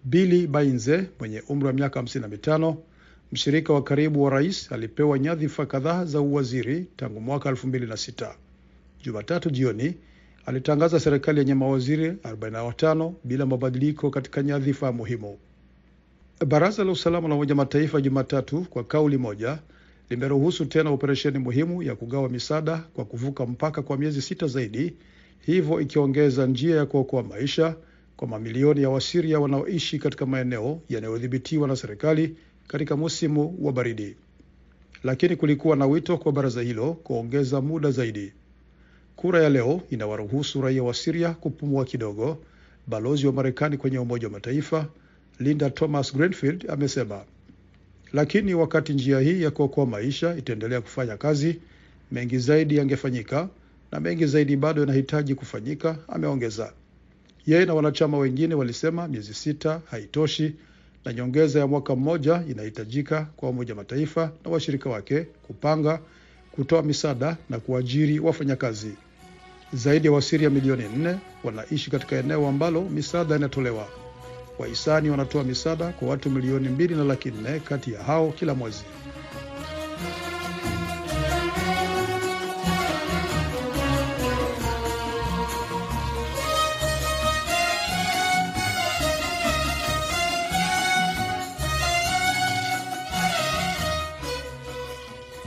Billy 0.08 0.48
Bainze 0.48 1.10
mwenye 1.20 1.42
umri 1.50 1.68
wa 1.68 1.74
miaka 1.74 2.02
55, 2.02 2.76
mshirika 3.32 3.74
wa 3.74 3.84
karibu 3.84 4.24
wa 4.24 4.30
rais, 4.30 4.72
alipewa 4.72 5.20
nyadhifa 5.20 5.66
kadhaa 5.66 6.06
za 6.06 6.22
uwaziri 6.22 6.88
tangu 6.96 7.22
mwaka 7.22 7.52
2006. 7.52 8.36
Jumatatu 9.04 9.50
jioni 9.50 9.96
alitangaza 10.46 11.00
serikali 11.00 11.40
yenye 11.40 11.54
mawaziri 11.54 12.12
45 12.12 13.12
bila 13.24 13.46
mabadiliko 13.46 14.10
katika 14.10 14.44
nyadhifa 14.44 14.92
muhimu. 14.92 15.38
Baraza 16.48 16.84
la 16.84 16.92
usalama 16.92 17.28
la 17.28 17.36
Umoja 17.36 17.56
Mataifa 17.56 18.02
Jumatatu 18.02 18.62
kwa 18.70 18.84
kauli 18.84 19.18
moja 19.18 19.60
limeruhusu 20.10 20.66
tena 20.66 20.90
operesheni 20.90 21.40
muhimu 21.40 21.84
ya 21.84 21.96
kugawa 21.96 22.30
misaada 22.30 22.78
kwa 22.78 23.06
kuvuka 23.06 23.46
mpaka 23.46 23.82
kwa 23.82 23.98
miezi 23.98 24.22
sita 24.22 24.48
zaidi, 24.48 24.94
hivyo 25.40 25.82
ikiongeza 25.82 26.46
njia 26.48 26.76
ya 26.76 26.86
kuokoa 26.86 27.24
maisha 27.24 27.76
kwa 28.18 28.28
mamilioni 28.28 28.82
ya 28.82 28.90
Wasiria 28.90 29.40
wanaoishi 29.40 30.00
katika 30.00 30.26
maeneo 30.26 30.82
yanayodhibitiwa 30.90 31.68
na 31.68 31.76
serikali 31.76 32.36
katika 32.68 32.98
msimu 32.98 33.58
wa 33.62 33.72
baridi. 33.74 34.16
Lakini 35.04 35.36
kulikuwa 35.36 35.76
na 35.76 35.86
wito 35.86 36.18
kwa 36.18 36.32
baraza 36.32 36.62
hilo 36.62 36.94
kuongeza 36.94 37.62
muda 37.62 37.92
zaidi. 37.92 38.34
Kura 39.16 39.44
ya 39.44 39.50
leo 39.50 39.82
inawaruhusu 39.90 40.62
raia 40.62 40.84
wa 40.84 40.94
Siria 40.94 41.34
kupumua 41.34 41.86
kidogo, 41.86 42.38
balozi 42.88 43.28
wa 43.28 43.34
Marekani 43.34 43.78
kwenye 43.78 44.00
Umoja 44.00 44.28
wa 44.28 44.34
Mataifa 44.34 44.88
Linda 45.40 45.70
Thomas 45.70 46.14
Greenfield 46.16 46.66
amesema. 46.70 47.24
Lakini 48.14 48.54
wakati 48.54 48.94
njia 48.94 49.20
hii 49.20 49.42
ya 49.42 49.52
kuokoa 49.52 49.86
maisha 49.86 50.38
itaendelea 50.38 50.82
kufanya 50.82 51.18
kazi, 51.18 51.60
mengi 52.12 52.38
zaidi 52.38 52.78
yangefanyika 52.78 53.50
na 53.92 54.00
mengi 54.00 54.26
zaidi 54.26 54.56
bado 54.56 54.82
yanahitaji 54.82 55.36
kufanyika, 55.36 55.98
ameongeza. 56.08 56.74
Yeye 57.48 57.66
na 57.66 57.74
wanachama 57.74 58.18
wengine 58.18 58.56
walisema 58.56 59.08
miezi 59.08 59.34
sita 59.34 59.82
haitoshi 59.92 60.54
na 61.06 61.14
nyongeza 61.14 61.60
ya 61.60 61.68
mwaka 61.68 61.96
mmoja 61.96 62.44
inahitajika 62.50 63.28
kwa 63.38 63.50
Umoja 63.50 63.74
wa 63.74 63.78
Mataifa 63.78 64.32
na 64.46 64.52
washirika 64.52 64.90
wake 64.90 65.22
kupanga, 65.22 66.00
kutoa 66.52 66.84
misaada 66.84 67.38
na 67.50 67.60
kuajiri 67.60 68.20
wafanyakazi. 68.20 68.92
Zaidi 69.74 70.08
ya 70.08 70.14
Wasiria 70.14 70.50
milioni 70.50 70.84
nne 70.98 71.18
wanaishi 71.44 71.92
katika 71.92 72.16
eneo 72.16 72.48
ambalo 72.48 72.82
misaada 72.82 73.36
inatolewa. 73.36 73.88
Wahisani 74.60 75.10
wanatoa 75.10 75.44
misaada 75.44 75.88
kwa 75.92 76.08
watu 76.08 76.30
milioni 76.30 76.70
mbili 76.70 76.96
na 76.96 77.04
laki 77.04 77.32
nne 77.32 77.60
kati 77.60 77.94
ya 77.94 78.04
hao 78.04 78.32
kila 78.32 78.56
mwezi. 78.56 78.84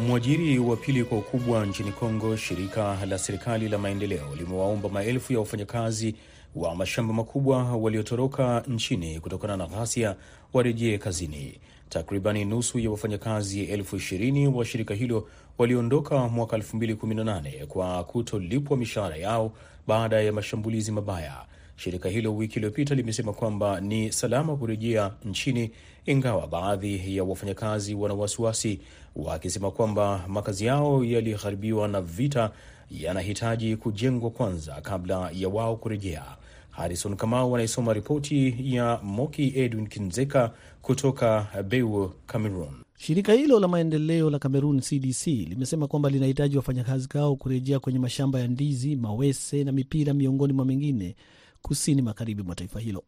Mwajiri 0.07 0.59
wa 0.59 0.77
pili 0.77 1.05
kwa 1.05 1.19
ukubwa 1.19 1.67
nchini 1.67 1.93
Kongo, 1.93 2.37
shirika 2.37 3.07
la 3.07 3.19
serikali 3.19 3.69
la 3.69 3.79
maendeleo 3.79 4.35
limewaomba 4.37 4.89
maelfu 4.89 5.33
ya 5.33 5.39
wafanyakazi 5.39 6.15
wa 6.55 6.75
mashamba 6.75 7.15
makubwa 7.15 7.77
waliotoroka 7.77 8.65
nchini 8.69 9.21
kutokana 9.21 9.57
na 9.57 9.67
ghasia 9.67 10.17
warejee 10.53 10.99
kazini. 10.99 11.61
Takribani 11.89 12.45
nusu 12.45 12.79
ya 12.79 12.91
wafanyakazi 12.91 13.65
elfu 13.65 13.97
ishirini 13.97 14.49
wa 14.49 14.65
shirika 14.65 14.95
hilo 14.95 15.29
waliondoka 15.59 16.29
mwaka 16.29 16.57
2018 16.57 17.67
kwa 17.67 18.05
kutolipwa 18.05 18.77
mishahara 18.77 19.17
yao 19.17 19.53
baada 19.87 20.21
ya 20.21 20.33
mashambulizi 20.33 20.93
mabaya. 20.93 21.37
Shirika 21.77 22.09
hilo 22.09 22.37
wiki 22.37 22.57
iliyopita 22.57 22.95
limesema 22.95 23.33
kwamba 23.33 23.81
ni 23.81 24.13
salama 24.13 24.57
kurejea 24.57 25.11
nchini, 25.25 25.71
ingawa 26.11 26.47
baadhi 26.47 27.17
ya 27.17 27.25
wafanyakazi 27.25 27.95
wana 27.95 28.15
wasiwasi, 28.15 28.81
wakisema 29.17 29.71
kwamba 29.71 30.25
makazi 30.29 30.67
yao 30.67 31.05
yaliyoharibiwa 31.05 31.89
na 31.89 32.01
vita 32.01 32.51
yanahitaji 32.91 33.77
kujengwa 33.77 34.31
kwanza 34.31 34.81
kabla 34.81 35.31
ya 35.35 35.49
wao 35.49 35.77
kurejea. 35.77 36.25
Harison 36.71 37.17
Kamau 37.17 37.55
anayesoma 37.55 37.93
ripoti 37.93 38.55
ya 38.75 39.01
Moki 39.03 39.53
Edwin 39.57 39.87
Kinzeka 39.87 40.53
kutoka 40.83 41.47
Beu, 41.69 42.11
Cameroon. 42.27 42.75
Shirika 42.99 43.33
hilo 43.33 43.61
la 43.61 43.69
maendeleo 43.69 44.31
la 44.31 44.39
Cameroon 44.39 44.81
CDC 44.81 45.27
limesema 45.27 45.87
kwamba 45.87 46.11
linahitaji 46.11 46.57
wafanyakazi 46.57 47.09
hao 47.13 47.37
kurejea 47.37 47.81
kwenye 47.81 47.99
mashamba 47.99 48.41
ya 48.41 48.49
ndizi, 48.49 48.97
mawese 48.97 49.65
na 49.65 49.73
mipira 49.73 50.15
miongoni 50.15 50.53
mwa 50.53 50.65
mengine 50.65 51.17
kusini 51.63 52.03
magharibi 52.03 52.43
mwa 52.43 52.55
taifa 52.55 52.81
hilo. 52.81 53.03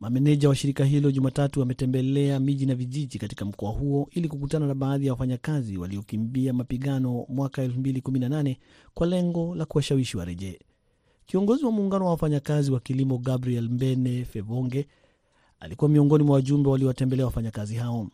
Mameneja 0.00 0.48
wa 0.48 0.54
shirika 0.56 0.84
hilo 0.84 1.10
Jumatatu 1.10 1.60
wametembelea 1.60 2.40
miji 2.40 2.66
na 2.66 2.74
vijiji 2.74 3.18
katika 3.18 3.44
mkoa 3.44 3.70
huo 3.70 4.08
ili 4.10 4.28
kukutana 4.28 4.66
na 4.66 4.74
baadhi 4.74 5.06
ya 5.06 5.12
wafanyakazi 5.12 5.78
waliokimbia 5.78 6.52
mapigano 6.52 7.26
mwaka 7.28 7.66
2018 7.66 8.56
kwa 8.94 9.06
lengo 9.06 9.54
la 9.54 9.64
kuwashawishi 9.64 10.16
warejee. 10.16 10.58
Kiongozi 11.26 11.64
wa 11.64 11.72
muungano 11.72 12.04
wa 12.04 12.10
wafanyakazi 12.10 12.70
wa 12.72 12.80
kilimo 12.80 13.18
Gabriel 13.18 13.68
Mbene 13.70 14.24
Fevonge 14.24 14.86
alikuwa 15.60 15.90
miongoni 15.90 16.24
mwa 16.24 16.34
wajumbe 16.34 16.68
waliowatembelea 16.70 17.26
wafanyakazi 17.26 17.74
hao. 17.76 18.08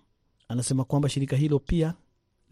Anasema 0.48 0.84
kwamba 0.84 1.08
shirika 1.08 1.36
hilo 1.36 1.58
pia 1.58 1.94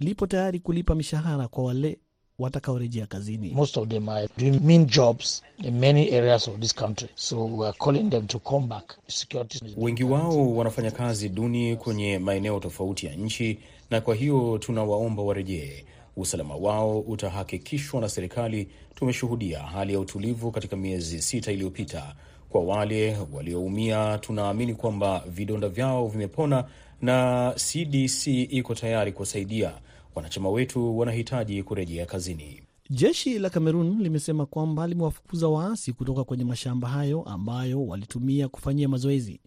lipo 0.01 0.27
tayari 0.27 0.61
kulipa 0.61 0.95
mishahara 0.95 1.49
kwa 1.49 1.65
wale 1.65 1.99
watakaorejea 2.39 3.07
kazini. 3.07 3.51
Most 3.55 3.77
of 3.77 3.89
them 3.89 4.09
are 4.09 4.29
doing 4.39 4.61
mean 4.61 4.87
jobs 4.87 5.43
in 5.65 5.79
many 5.79 6.11
areas 6.11 6.49
of 6.49 6.59
this 6.61 6.75
country. 6.75 7.09
So 7.15 7.45
we 7.45 7.67
are 7.67 7.77
calling 7.79 8.11
them 8.11 8.27
to 8.27 8.39
come 8.39 8.67
back. 8.67 8.95
Security. 9.07 9.61
Wengi 9.77 10.05
wao 10.05 10.57
wanafanya 10.57 10.91
kazi 10.91 11.29
duni 11.29 11.77
kwenye 11.77 12.19
maeneo 12.19 12.61
tofauti 12.61 13.07
ya 13.07 13.15
nchi, 13.15 13.59
na 13.91 14.01
kwa 14.01 14.15
hiyo 14.15 14.59
tunawaomba 14.59 15.23
warejee. 15.23 15.85
Usalama 16.17 16.55
wao 16.57 17.01
utahakikishwa 17.01 18.01
na 18.01 18.09
serikali. 18.09 18.69
Tumeshuhudia 18.95 19.59
hali 19.61 19.93
ya 19.93 20.01
utulivu 20.01 20.51
katika 20.53 20.77
miezi 20.77 21.23
sita 21.23 21.53
iliyopita. 21.53 22.15
Kwa 22.49 22.61
wale 22.65 23.17
walioumia, 23.33 24.19
tunaamini 24.19 24.75
kwamba 24.75 25.25
vidonda 25.29 25.69
vyao 25.69 26.07
vimepona 26.09 26.65
na 27.03 27.55
CDC 27.57 28.27
iko 28.27 28.75
tayari 28.75 29.13
kuwasaidia. 29.13 29.73
Wanachama 30.19 30.51
wetu 30.51 30.99
wanahitaji 30.99 31.63
kurejea 31.63 32.07
kazini. 32.07 32.63
Jeshi 32.91 33.39
la 33.39 33.51
Kamerun 33.51 34.03
limesema 34.03 34.47
kwamba 34.47 34.87
limewafukuza 34.87 35.49
waasi 35.49 35.93
kutoka 35.93 36.25
kwenye 36.25 36.45
mashamba 36.45 36.89
hayo 36.89 37.23
ambayo 37.23 37.87
walitumia 37.87 38.49
kufanyia 38.49 38.89
mazoezi. 38.89 39.41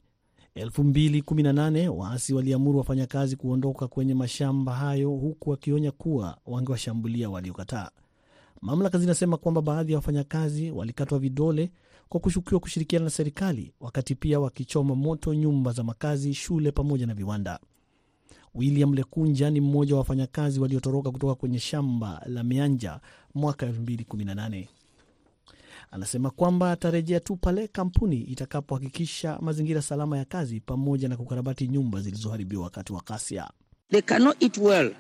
2018 0.56 1.88
waasi 1.88 2.34
waliamuru 2.34 2.78
wafanyakazi 2.78 3.36
kuondoka 3.36 3.88
kwenye 3.88 4.14
mashamba 4.14 4.74
hayo 4.74 5.10
huku 5.10 5.50
wakionya 5.50 5.92
kuwa 5.92 6.38
wangewashambulia 6.46 7.30
waliokataa. 7.30 7.90
Mamlaka 8.62 8.98
zinasema 8.98 9.38
kwamba 9.38 9.62
baadhi 9.62 9.92
ya 9.92 9.98
wafanyakazi 9.98 10.72
walikatwa 10.72 11.20
vidole 11.20 11.72
kwa 12.10 12.20
kushukiwa 12.20 12.60
kushirikiana 12.60 13.06
na 13.06 13.12
serikali, 13.12 13.74
wakati 13.80 14.16
pia 14.16 14.40
wakichoma 14.40 14.96
moto 14.96 15.34
nyumba 15.34 15.72
za 15.72 15.84
makazi, 15.84 16.34
shule 16.34 16.72
pamoja 16.72 17.08
na 17.08 17.14
viwanda. 17.14 17.60
William 18.56 18.94
Lekunja 18.94 19.50
ni 19.50 19.62
mmoja 19.62 19.94
wa 19.94 20.00
wafanyakazi 20.00 20.60
waliotoroka 20.60 21.12
kutoka 21.12 21.36
kwenye 21.36 21.60
shamba 21.60 22.22
la 22.26 22.44
Mianja 22.44 23.00
mwaka 23.36 23.66
2018. 23.66 24.68
Anasema 25.92 26.30
kwamba 26.30 26.72
atarejea 26.72 27.20
tu 27.20 27.36
pale 27.36 27.68
kampuni 27.68 28.18
itakapohakikisha 28.18 29.38
mazingira 29.42 29.82
salama 29.82 30.18
ya 30.18 30.26
kazi 30.26 30.60
pamoja 30.60 31.08
na 31.08 31.18
kukarabati 31.18 31.68
nyumba 31.68 32.00
zilizoharibiwa 32.02 32.64
wakati 32.64 32.94
wa 32.94 33.02
ghasia. 33.08 33.50
well 34.58 34.92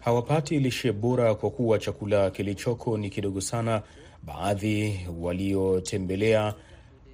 Hawapati 0.00 0.58
lishe 0.60 0.92
bora 0.92 1.34
kwa 1.34 1.50
kuwa 1.50 1.78
chakula 1.78 2.30
kilichoko 2.30 2.98
ni 2.98 3.10
kidogo 3.10 3.40
sana. 3.40 3.82
Baadhi 4.22 5.00
waliotembelea 5.20 6.54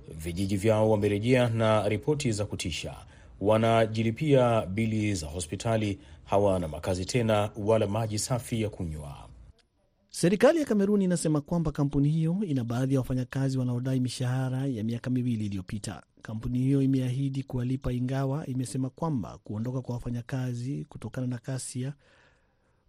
vijiji 0.08 0.56
vyao 0.56 0.90
wamerejea 0.90 1.48
na 1.48 1.88
ripoti 1.88 2.32
za 2.32 2.44
kutisha. 2.44 2.96
Wanajilipia 3.40 4.66
bili 4.66 5.14
za 5.14 5.26
hospitali, 5.26 5.98
hawana 6.24 6.68
makazi 6.68 7.04
tena 7.04 7.50
wala 7.56 7.86
maji 7.86 8.18
safi 8.18 8.62
ya 8.62 8.70
kunywa. 8.70 9.28
Serikali 10.10 10.58
ya 10.58 10.64
Kameruni 10.64 11.04
inasema 11.04 11.40
kwamba 11.40 11.72
kampuni 11.72 12.08
hiyo 12.08 12.36
ina 12.46 12.64
baadhi 12.64 12.94
ya 12.94 13.00
wafanyakazi 13.00 13.58
wanaodai 13.58 14.00
mishahara 14.00 14.66
ya 14.66 14.84
miaka 14.84 15.10
miwili 15.10 15.46
iliyopita. 15.46 16.02
Kampuni 16.22 16.58
hiyo 16.58 16.82
imeahidi 16.82 17.42
kuwalipa, 17.42 17.92
ingawa 17.92 18.46
imesema 18.46 18.90
kwamba 18.90 19.38
kuondoka 19.44 19.80
kwa 19.80 19.94
wafanyakazi 19.94 20.84
kutokana 20.88 21.26
na 21.26 21.38
kasia 21.38 21.92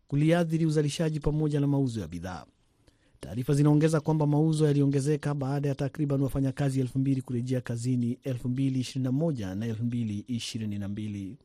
kuliathiri 0.07 0.65
uzalishaji 0.65 1.19
pamoja 1.19 1.59
na 1.59 1.67
mauzo 1.67 2.01
ya 2.01 2.07
bidhaa. 2.07 2.45
Taarifa 3.21 3.53
zinaongeza 3.53 3.99
kwamba 3.99 4.27
mauzo 4.27 4.65
yaliongezeka 4.67 5.33
baada 5.33 5.69
ya 5.69 5.75
takriban 5.75 6.21
wafanyakazi 6.21 6.79
elfu 6.79 6.99
mbili 6.99 7.21
kurejea 7.21 7.61
kazini 7.61 8.13
2021 8.25 9.55
na 9.55 9.67
2022. 9.67 11.35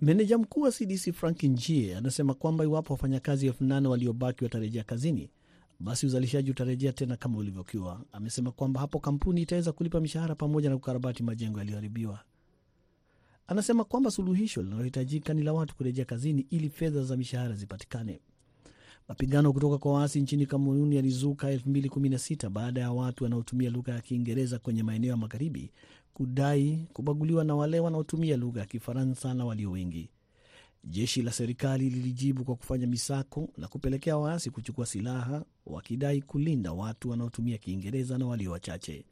Meneja 0.00 0.38
mkuu 0.38 0.60
wa 0.60 0.72
CDC 0.72 1.12
Frank 1.12 1.42
Njie 1.42 1.96
anasema 1.96 2.34
kwamba 2.34 2.64
iwapo 2.64 2.92
wafanyakazi 2.92 3.46
elfu 3.46 3.64
nane 3.64 3.88
waliobaki 3.88 4.44
watarejea 4.44 4.84
kazini, 4.84 5.30
basi 5.80 6.06
uzalishaji 6.06 6.50
utarejea 6.50 6.92
tena 6.92 7.16
kama 7.16 7.38
ulivyokiwa. 7.38 8.04
Amesema 8.12 8.50
kwamba 8.52 8.80
hapo 8.80 9.00
kampuni 9.00 9.42
itaweza 9.42 9.72
kulipa 9.72 10.00
mishahara 10.00 10.34
pamoja 10.34 10.70
na 10.70 10.76
kukarabati 10.76 11.22
majengo 11.22 11.58
yaliyoharibiwa. 11.58 12.20
Anasema 13.46 13.84
kwamba 13.84 14.10
suluhisho 14.10 14.62
linalohitajika 14.62 15.34
ni 15.34 15.42
la 15.42 15.52
watu 15.52 15.76
kurejea 15.76 16.04
kazini 16.04 16.46
ili 16.50 16.68
fedha 16.70 17.02
za 17.04 17.16
mishahara 17.16 17.54
zipatikane. 17.54 18.20
Mapigano 19.08 19.52
kutoka 19.52 19.78
kwa 19.78 19.92
waasi 19.92 20.20
nchini 20.20 20.46
Kamerun 20.46 20.92
yalizuka 20.92 21.54
2016 21.54 22.48
baada 22.48 22.80
ya 22.80 22.92
watu 22.92 23.24
wanaotumia 23.24 23.70
lugha 23.70 23.92
ya 23.94 24.00
Kiingereza 24.00 24.58
kwenye 24.58 24.82
maeneo 24.82 25.10
ya 25.10 25.16
magharibi 25.16 25.70
kudai 26.14 26.86
kubaguliwa 26.92 27.44
na 27.44 27.54
wale 27.54 27.80
wanaotumia 27.80 28.36
lugha 28.36 28.60
ya 28.60 28.66
Kifaransa 28.66 29.34
na 29.34 29.44
walio 29.44 29.70
wengi. 29.70 30.08
Jeshi 30.84 31.22
la 31.22 31.32
serikali 31.32 31.90
lilijibu 31.90 32.44
kwa 32.44 32.56
kufanya 32.56 32.86
misako 32.86 33.48
na 33.56 33.68
kupelekea 33.68 34.16
waasi 34.16 34.50
kuchukua 34.50 34.86
silaha 34.86 35.44
wakidai 35.66 36.22
kulinda 36.22 36.72
watu 36.72 37.10
wanaotumia 37.10 37.58
Kiingereza 37.58 38.18
na 38.18 38.26
walio 38.26 38.50
wachache. 38.52 39.04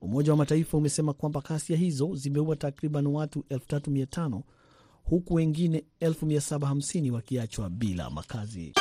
Umoja 0.00 0.30
wa 0.32 0.36
Mataifa 0.38 0.76
umesema 0.78 1.12
kwamba 1.12 1.40
ghasia 1.40 1.76
hizo 1.76 2.14
zimeua 2.14 2.56
takriban 2.56 3.06
watu 3.06 3.40
3500 3.50 4.40
huku 5.04 5.34
wengine 5.34 5.84
750 6.00 7.10
wakiachwa 7.10 7.70
bila 7.70 8.10
makazi. 8.10 8.72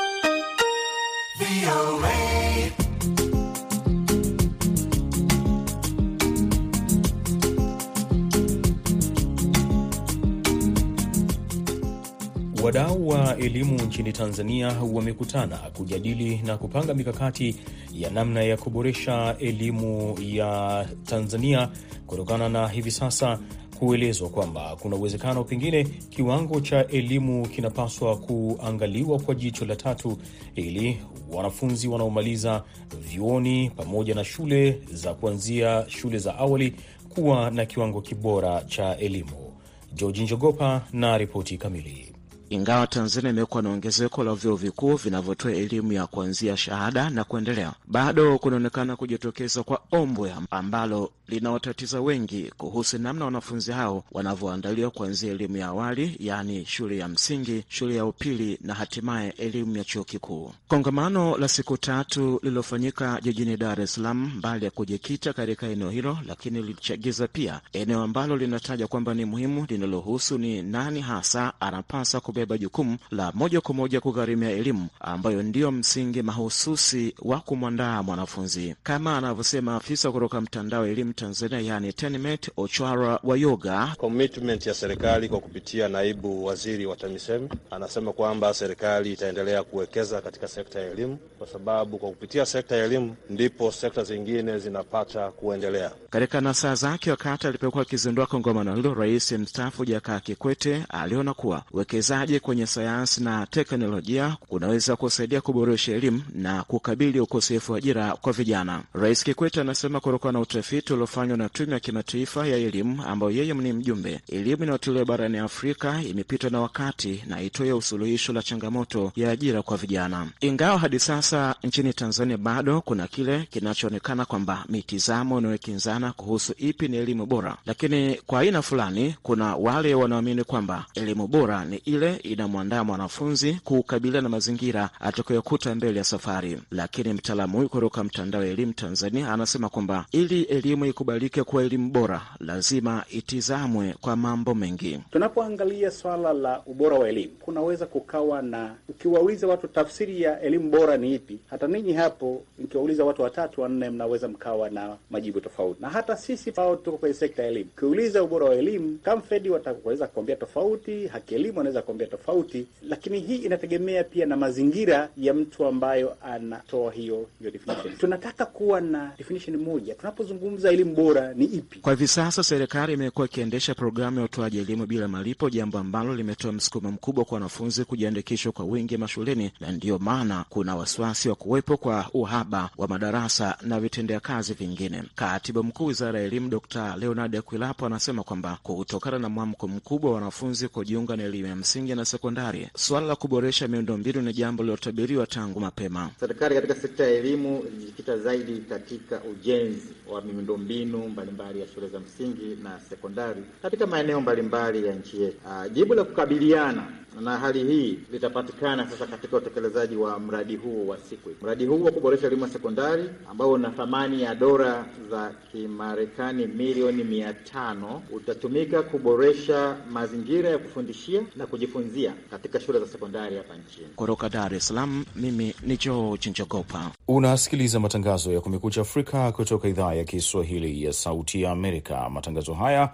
Wadau 12.64 13.08
wa 13.08 13.38
elimu 13.38 13.74
nchini 13.82 14.14
Tanzania 14.14 14.68
wamekutana 14.94 15.58
kujadili 15.58 16.42
na 16.46 16.58
kupanga 16.58 16.94
mikakati 16.94 17.56
ya 17.94 18.10
namna 18.10 18.44
ya 18.44 18.58
kuboresha 18.58 19.36
elimu 19.40 20.18
ya 20.22 20.86
Tanzania 21.06 21.70
kutokana 22.08 22.50
na 22.50 22.68
hivi 22.68 22.92
sasa 22.92 23.40
kuelezwa 23.80 24.30
kwamba 24.30 24.76
kuna 24.80 24.96
uwezekano 24.96 25.44
pengine 25.44 25.84
kiwango 25.84 26.60
cha 26.62 26.88
elimu 26.88 27.48
kinapaswa 27.48 28.18
kuangaliwa 28.18 29.20
kwa 29.20 29.36
jicho 29.36 29.66
la 29.66 29.76
tatu 29.76 30.18
ili 30.56 31.00
wanafunzi 31.32 31.88
wanaomaliza 31.88 32.64
vyuoni 33.02 33.70
pamoja 33.70 34.16
na 34.16 34.24
shule 34.24 34.82
za 34.94 35.14
kuanzia 35.14 35.86
shule 35.88 36.18
za 36.18 36.38
awali 36.38 36.76
kuwa 37.10 37.52
na 37.52 37.66
kiwango 37.66 38.02
kibora 38.02 38.62
cha 38.62 38.98
elimu. 38.98 39.54
Georgi 39.94 40.24
Njogopa 40.24 40.82
na 40.94 41.18
ripoti 41.18 41.58
kamili. 41.58 42.14
Ingawa 42.54 42.88
Tanzania 42.88 43.30
imekuwa 43.30 43.64
na 43.64 43.70
ongezeko 43.70 44.24
la 44.24 44.36
vyuo 44.36 44.56
vikuu 44.56 44.96
vinavyotoa 44.96 45.52
elimu 45.52 45.94
ya 45.94 46.08
kuanzia 46.08 46.58
shahada 46.58 47.10
na 47.10 47.24
kuendelea, 47.24 47.74
bado 47.88 48.38
kunaonekana 48.40 48.96
kujitokeza 48.96 49.64
kwa 49.64 49.82
ombwe 49.92 50.34
ambalo 50.52 51.12
linawatatiza 51.28 52.02
wengi 52.02 52.52
kuhusu 52.58 52.98
namna 52.98 53.26
wanafunzi 53.26 53.72
hao 53.72 54.04
wanavyoandaliwa 54.12 54.92
kuanzia 54.92 55.32
elimu 55.32 55.58
ya 55.58 55.68
awali, 55.68 56.16
yaani 56.20 56.66
shule 56.66 56.98
ya 56.98 57.08
msingi, 57.08 57.64
shule 57.68 57.96
ya 57.96 58.06
upili 58.06 58.58
na 58.62 58.74
hatimaye 58.74 59.30
elimu 59.38 59.78
ya 59.78 59.84
chuo 59.84 60.04
kikuu. 60.04 60.54
Kongamano 60.68 61.38
la 61.38 61.48
siku 61.48 61.78
tatu 61.78 62.40
lililofanyika 62.44 63.20
jijini 63.22 63.58
Dar 63.58 63.82
es 63.82 63.94
Salaam, 63.94 64.32
mbali 64.38 64.66
ya 64.66 64.72
kujikita 64.72 65.34
katika 65.34 65.68
eneo 65.68 65.90
hilo, 65.90 66.18
lakini 66.28 66.62
lilichagiza 66.62 67.28
pia 67.28 67.62
eneo 67.74 68.02
ambalo 68.04 68.38
linataja 68.38 68.88
kwamba 68.88 69.14
ni 69.14 69.26
muhimu 69.26 69.66
linalohusu 69.70 70.38
ni 70.38 70.62
nani 70.62 71.02
hasa 71.02 71.54
anapasa 71.60 72.20
kubeba 72.20 72.43
kubeba 72.44 72.58
jukumu 72.58 72.98
la 73.12 73.32
moja 73.36 73.62
kwa 73.62 73.76
moja 73.76 74.02
kugharimia 74.02 74.50
elimu 74.50 74.88
ambayo 75.00 75.44
ndiyo 75.44 75.72
msingi 75.72 76.22
mahususi 76.22 77.16
wa 77.22 77.40
kumwandaa 77.40 78.04
mwanafunzi, 78.04 78.76
kama 78.84 79.18
anavyosema 79.18 79.76
afisa 79.76 80.12
kutoka 80.12 80.42
mtandao 80.42 80.82
wa 80.82 80.88
elimu 80.88 81.14
Tanzania, 81.14 81.60
yani 81.60 81.94
TENMET, 81.94 82.52
Ochwara 82.58 83.20
wa 83.24 83.38
Yoga. 83.38 83.96
Commitment 83.98 84.66
ya 84.66 84.74
serikali 84.74 85.30
kwa 85.30 85.40
kupitia 85.40 85.88
naibu 85.88 86.46
waziri 86.46 86.86
wa 86.86 86.96
TAMISEMI 86.96 87.50
anasema 87.72 88.14
kwamba 88.14 88.54
serikali 88.54 89.14
itaendelea 89.14 89.64
kuwekeza 89.64 90.22
katika 90.22 90.48
sekta 90.48 90.80
ya 90.80 90.92
elimu, 90.92 91.18
kwa 91.38 91.48
sababu 91.48 91.98
kwa 91.98 92.10
kupitia 92.10 92.46
sekta 92.46 92.76
ya 92.76 92.86
elimu 92.86 93.16
ndipo 93.30 93.72
sekta 93.72 94.04
zingine 94.04 94.60
zinapata 94.60 95.32
kuendelea. 95.32 95.92
Katika 96.10 96.42
nasaa 96.42 96.76
zake 96.76 97.12
wakati 97.12 97.48
alipokuwa 97.48 97.82
akizindua 97.82 98.26
kongamano 98.26 98.76
hilo, 98.76 98.94
rais 98.94 99.32
mstaafu 99.32 99.86
Jakaya 99.86 100.20
Kikwete 100.20 100.86
aliona 100.90 101.34
kuwa 101.34 101.64
uwekezaji 101.72 102.33
kwenye 102.40 102.66
sayansi 102.68 103.24
na 103.24 103.46
teknolojia 103.48 104.38
kunaweza 104.48 104.96
kusaidia 104.96 105.42
kuboresha 105.42 105.92
elimu 105.92 106.22
na 106.36 106.64
kukabili 106.64 107.20
ukosefu 107.20 107.72
wa 107.72 107.78
ajira 107.78 108.16
kwa 108.16 108.34
vijana. 108.34 108.84
Rais 108.94 109.24
Kikwete 109.24 109.62
anasema 109.62 110.00
kutokana 110.00 110.32
na 110.32 110.40
utafiti 110.40 110.94
uliofanywa 110.94 111.38
na 111.38 111.50
Tume 111.50 111.74
ya 111.74 111.80
Kimataifa 111.80 112.48
ya 112.48 112.58
Elimu 112.58 113.04
ambayo 113.08 113.32
yeye 113.32 113.54
ni 113.54 113.74
mjumbe, 113.74 114.20
elimu 114.28 114.64
inayotolewa 114.64 115.06
barani 115.06 115.38
Afrika 115.38 116.02
imepitwa 116.10 116.50
na 116.50 116.62
wakati 116.62 117.24
na 117.28 117.42
itoe 117.42 117.74
usuluhisho 117.74 118.34
la 118.34 118.42
changamoto 118.44 119.12
ya 119.16 119.32
ajira 119.32 119.62
kwa 119.62 119.78
vijana. 119.78 120.28
Ingawa 120.42 120.78
hadi 120.80 121.00
sasa 121.00 121.56
nchini 121.64 121.94
Tanzania 121.94 122.38
bado 122.38 122.82
kuna 122.82 123.08
kile 123.08 123.48
kinachoonekana 123.52 124.26
kwamba 124.26 124.66
mitizamo 124.70 125.40
inayokinzana 125.40 126.12
kuhusu 126.14 126.54
ipi 126.58 126.88
ni 126.88 126.98
elimu 126.98 127.26
bora, 127.26 127.58
lakini 127.66 128.16
kwa 128.28 128.40
aina 128.40 128.62
fulani 128.62 129.16
kuna 129.24 129.56
wale 129.56 129.96
wanaoamini 129.96 130.44
kwamba 130.44 130.86
elimu 130.96 131.28
bora 131.28 131.66
ni 131.66 131.76
ile 131.78 132.13
inamwandaa 132.18 132.84
mwanafunzi 132.84 133.54
kukabiliana 133.64 134.22
na 134.22 134.30
mazingira 134.30 134.90
atakayokuta 135.00 135.76
mbele 135.76 135.98
ya 135.98 136.04
safari. 136.04 136.60
Lakini 136.72 137.14
mtaalamu 137.14 137.58
huyu 137.58 137.70
kutoka 137.70 138.04
mtandao 138.04 138.42
wa 138.42 138.48
elimu 138.48 138.74
Tanzania 138.74 139.32
anasema 139.34 139.70
kwamba 139.70 140.06
ili 140.12 140.42
elimu 140.42 140.86
ikubalike 140.86 141.44
kuwa 141.44 141.64
elimu 141.64 141.90
bora, 141.92 142.22
lazima 142.40 143.04
itizamwe 143.10 143.96
kwa 144.02 144.16
mambo 144.16 144.56
mengi. 144.56 145.00
Tunapoangalia 145.12 145.92
swala 145.92 146.34
la 146.34 146.62
ubora 146.66 146.98
wa 147.00 147.10
elimu, 147.10 147.34
kunaweza 147.40 147.86
kukawa 147.86 148.42
na, 148.42 148.76
ukiwauliza 148.90 149.48
watu 149.48 149.68
tafsiri 149.68 150.22
ya 150.22 150.42
elimu 150.42 150.70
bora 150.70 150.98
ni 150.98 151.16
ipi, 151.16 151.40
hata 151.50 151.68
ninyi 151.68 151.94
hapo 151.94 152.44
nikiwauliza 152.60 153.06
watu 153.06 153.22
watatu 153.22 153.62
wanne, 153.62 153.90
mnaweza 153.90 154.28
mkawa 154.28 154.70
na 154.70 154.98
majibu 155.10 155.42
tofauti, 155.42 155.82
na 155.82 155.90
hata 155.90 156.18
sisi 156.18 156.50
ambao 156.50 156.76
tuko 156.76 156.98
kwenye 156.98 157.16
sekta 157.16 157.44
ya 157.44 157.50
elimu, 157.50 157.70
ukiuliza 157.78 158.24
ubora 158.24 158.46
wa 158.46 158.56
elimu, 158.56 158.98
Kamfedi 159.04 159.50
wataweza 159.50 160.08
kuambia 160.08 160.36
tofauti, 160.36 161.08
Haki 161.08 161.36
Elimu 161.36 161.60
anaweza 161.60 161.82
kuambia 162.04 162.18
tofauti, 162.18 162.66
lakini 162.90 163.20
hii 163.20 163.36
inategemea 163.36 164.04
pia 164.04 164.26
na 164.26 164.38
mazingira 164.38 165.10
ya 165.18 165.34
mtu 165.34 165.66
ambayo 165.66 166.16
anatoa 166.26 166.92
hiyo 166.92 167.26
hiyo 167.40 167.52
definition. 167.52 167.98
Tunataka 167.98 168.46
kuwa 168.46 168.82
na 168.82 169.12
definition 169.18 169.58
moja 169.58 169.96
tunapozungumza 169.96 170.72
elimu 170.72 170.96
bora 170.96 171.34
ni 171.34 171.46
ipi. 171.46 171.80
Kwa 171.80 171.94
hivi 171.94 172.08
sasa 172.08 172.44
serikali 172.44 172.94
imekuwa 172.94 173.28
ikiendesha 173.28 173.76
programu 173.76 174.20
ya 174.20 174.26
utoaji 174.26 174.58
elimu 174.60 174.86
bila 174.86 175.08
malipo, 175.08 175.50
jambo 175.50 175.78
ambalo 175.80 176.16
limetoa 176.16 176.52
msukumo 176.52 176.92
mkubwa 176.92 177.26
kwa 177.26 177.36
wanafunzi 177.36 177.86
kujiandikishwa 177.86 178.52
kwa 178.52 178.66
wingi 178.66 178.98
mashuleni, 178.98 179.52
na 179.60 179.72
ndiyo 179.72 180.00
maana 180.00 180.46
kuna 180.50 180.76
wasiwasi 180.76 181.30
wa 181.30 181.36
kuwepo 181.36 181.78
kwa 181.78 182.06
uhaba 182.14 182.70
wa 182.78 182.88
madarasa 182.88 183.58
na 183.62 183.80
vitendea 183.80 184.20
kazi 184.20 184.54
vingine. 184.54 185.04
Katibu 185.16 185.64
mkuu 185.64 185.86
wizara 185.86 186.20
ya 186.20 186.26
elimu 186.26 186.50
Dr 186.50 186.96
Leonard 187.00 187.36
Akwilapo 187.36 187.86
anasema 187.86 188.24
kwamba 188.24 188.58
kutokana 188.64 189.20
na 189.20 189.30
mwamko 189.30 189.68
mkubwa 189.68 190.10
wa 190.12 190.16
wanafunzi 190.16 190.68
kujiunga 190.68 191.16
na 191.16 191.24
elimu 191.24 191.48
ya 191.48 191.56
msingi 191.56 191.93
na 191.96 192.06
sekondari, 192.06 192.70
suala 192.76 193.08
la 193.08 193.16
kuboresha 193.16 193.68
miundombinu 193.68 194.22
ni 194.22 194.34
jambo 194.34 194.64
lilotabiriwa 194.64 195.28
tangu 195.28 195.60
mapema. 195.60 196.10
Serikali 196.20 196.56
katika 196.56 196.76
sekta 196.76 197.04
ya 197.04 197.10
elimu 197.12 197.64
ilijikita 197.68 198.18
zaidi 198.18 198.58
katika 198.70 199.22
ujenzi 199.24 199.88
wa 200.10 200.22
miundombinu 200.22 201.08
mbalimbali 201.10 201.60
ya 201.62 201.68
shule 201.68 201.88
za 201.88 202.00
msingi 202.00 202.58
na 202.64 202.80
sekondari 202.90 203.44
katika 203.62 203.88
maeneo 203.88 204.22
mbalimbali 204.22 204.88
ya 204.88 204.96
nchi 204.96 205.22
yetu. 205.22 205.38
Jibu 205.74 205.94
la 205.94 206.04
kukabiliana 206.04 206.84
na 207.22 207.38
hali 207.38 207.64
hii 207.64 208.00
litapatikana 208.12 208.90
sasa 208.90 209.06
katika 209.08 209.38
utekelezaji 209.38 209.96
wa 209.96 210.20
mradi 210.20 210.56
huo 210.56 210.88
wa 210.88 210.98
SEQUIP. 210.98 211.44
Mradi 211.44 211.66
huu 211.66 211.84
wa 211.84 211.92
kuboresha 211.92 212.28
elimu 212.28 212.42
ya 212.44 212.50
sekondari 212.50 213.10
ambao 213.30 213.52
una 213.52 213.70
thamani 213.70 214.22
ya 214.24 214.36
dola 214.36 214.86
za 215.12 215.32
Kimarekani 215.52 216.48
milioni 216.48 217.04
mia 217.04 217.34
tano 217.34 218.02
utatumika 218.12 218.82
kuboresha 218.82 219.78
mazingira 219.92 220.50
ya 220.50 220.58
kufundishia 220.58 221.22
na 221.36 221.46
kujifunzia 221.46 222.14
katika 222.32 222.60
shule 222.60 222.80
za 222.80 222.88
sekondari 222.88 223.36
hapa 223.38 223.54
nchini. 223.56 223.88
Kutoka 223.96 224.30
Dar 224.30 224.54
es 224.56 224.68
Salaam, 224.68 225.06
mimi 225.16 225.56
ni 225.64 225.78
George 225.78 226.30
Njogopa. 226.30 226.92
Unasikiliza 227.08 227.80
matangazo 227.80 228.32
ya 228.32 228.42
Kumekucha 228.42 228.82
Afrika 228.82 229.32
kutoka 229.32 229.68
idhaa 229.68 229.94
ya 229.94 230.04
Kiswahili 230.04 230.84
ya 230.84 230.94
Sauti 230.94 231.42
ya 231.42 231.52
Amerika. 231.52 232.10
Matangazo 232.10 232.54
haya 232.54 232.90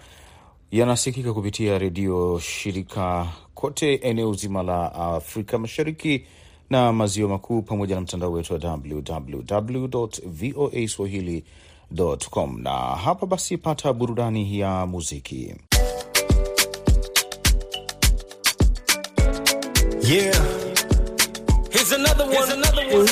yanasikika 0.72 1.34
kupitia 1.34 1.78
redio 1.78 2.40
shirika 2.40 3.28
kote 3.60 3.96
eneo 3.96 4.34
zima 4.34 4.64
la 4.64 4.94
Afrika 4.96 5.58
Mashariki 5.58 6.26
na 6.70 6.94
Maziwa 6.94 7.30
Makuu, 7.30 7.62
pamoja 7.62 7.96
na 7.96 8.02
mtandao 8.02 8.32
wetu 8.32 8.54
wa 8.54 8.60
www 8.60 10.08
voa 10.26 10.88
swahili.com. 10.88 12.62
Na 12.62 12.72
hapa 12.72 13.26
basi, 13.26 13.58
pata 13.58 13.94
burudani 13.94 14.60
ya 14.60 14.86
muziki. 14.86 15.56
Yeah. 20.04 20.46
Here's 21.72 21.92
another 21.92 22.24
one. 22.26 22.36
Here's 22.36 22.50
another 22.50 22.98
one. 22.98 23.08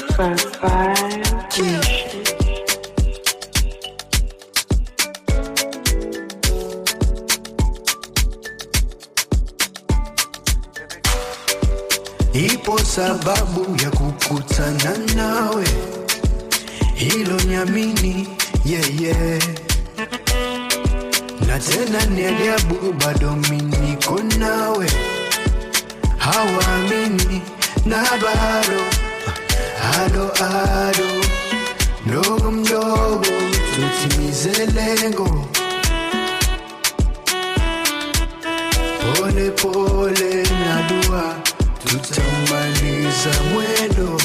Ipo 12.34 12.80
sababu 12.80 13.78
ya 13.84 13.90
kukutana 13.92 14.98
nawe, 15.16 15.66
hilo 16.96 17.40
niamini, 17.48 18.28
yeah, 18.66 19.02
yeah. 19.02 19.42
Na 21.48 21.60
tena 21.60 22.06
ni 22.06 22.26
ajabu 22.26 22.94
bado 22.94 23.32
miniko 23.36 24.20
nawe, 24.40 24.88
hawaamini 26.18 27.42
na 27.86 28.04
bado 28.04 28.82
ado 30.00 30.32
ado, 30.46 31.08
mdogo 32.06 32.52
mdogo 32.52 33.26
tutimize 33.76 34.66
lengo, 34.66 35.46
pole 39.16 39.52
pole 39.52 40.44
na 40.44 40.90
dua 40.90 41.36
tutamaliza 41.88 43.32
mwendo. 43.54 44.18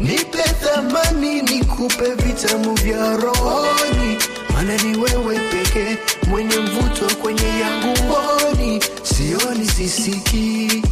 Nipe 0.00 0.42
thamani, 0.42 1.42
nikupe 1.42 2.14
vitamu 2.14 2.74
vya 2.74 3.16
rohoni, 3.16 4.16
maana 4.54 4.76
ni 4.76 4.98
wewe 4.98 5.38
pekee 5.38 5.96
mwenye 6.28 6.56
mvuto 6.58 7.14
kwenye 7.22 7.42
yangu 7.60 7.94
mboni. 8.04 8.80
Sioni, 9.02 9.66
sisiki 9.76 10.82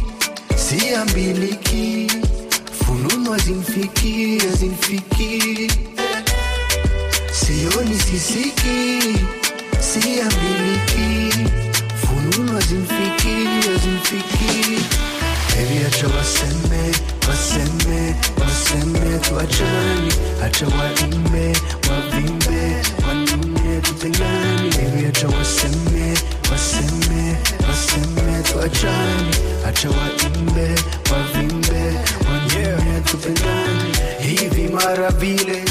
siambiliki, 0.55 2.11
fununu 2.85 3.33
azimfiki 3.33 4.41
azimfiki 4.53 5.71
Sioni, 7.31 7.99
sisiki 7.99 9.01
siambiliki, 9.79 11.35
fununu 12.35 12.53
hazimfikii, 12.53 13.45
hazimfikii. 13.45 14.79
Baby, 15.55 15.85
acha 15.87 16.07
waseme, 16.07 16.91
waseme, 17.27 18.15
waseme. 18.39 19.19
Tuachani 19.19 20.13
acha 20.43 20.65
waimbe, 20.67 21.57
wavimbe, 21.89 22.81
wanune 23.07 23.81
tutengani 23.81 24.69
Baby, 24.69 25.07
acha 25.07 25.27
waseme, 25.27 26.13
waseme, 26.51 27.37
waseme. 27.67 28.43
Tuachani 28.43 29.35
acha 29.67 29.89
waimbe, 29.89 30.75
wavimbe, 31.11 31.99
wanune 32.29 33.01
tutengani 33.05 33.95
Hivi 34.19 34.67
mara 34.73 35.09
vile 35.11 35.63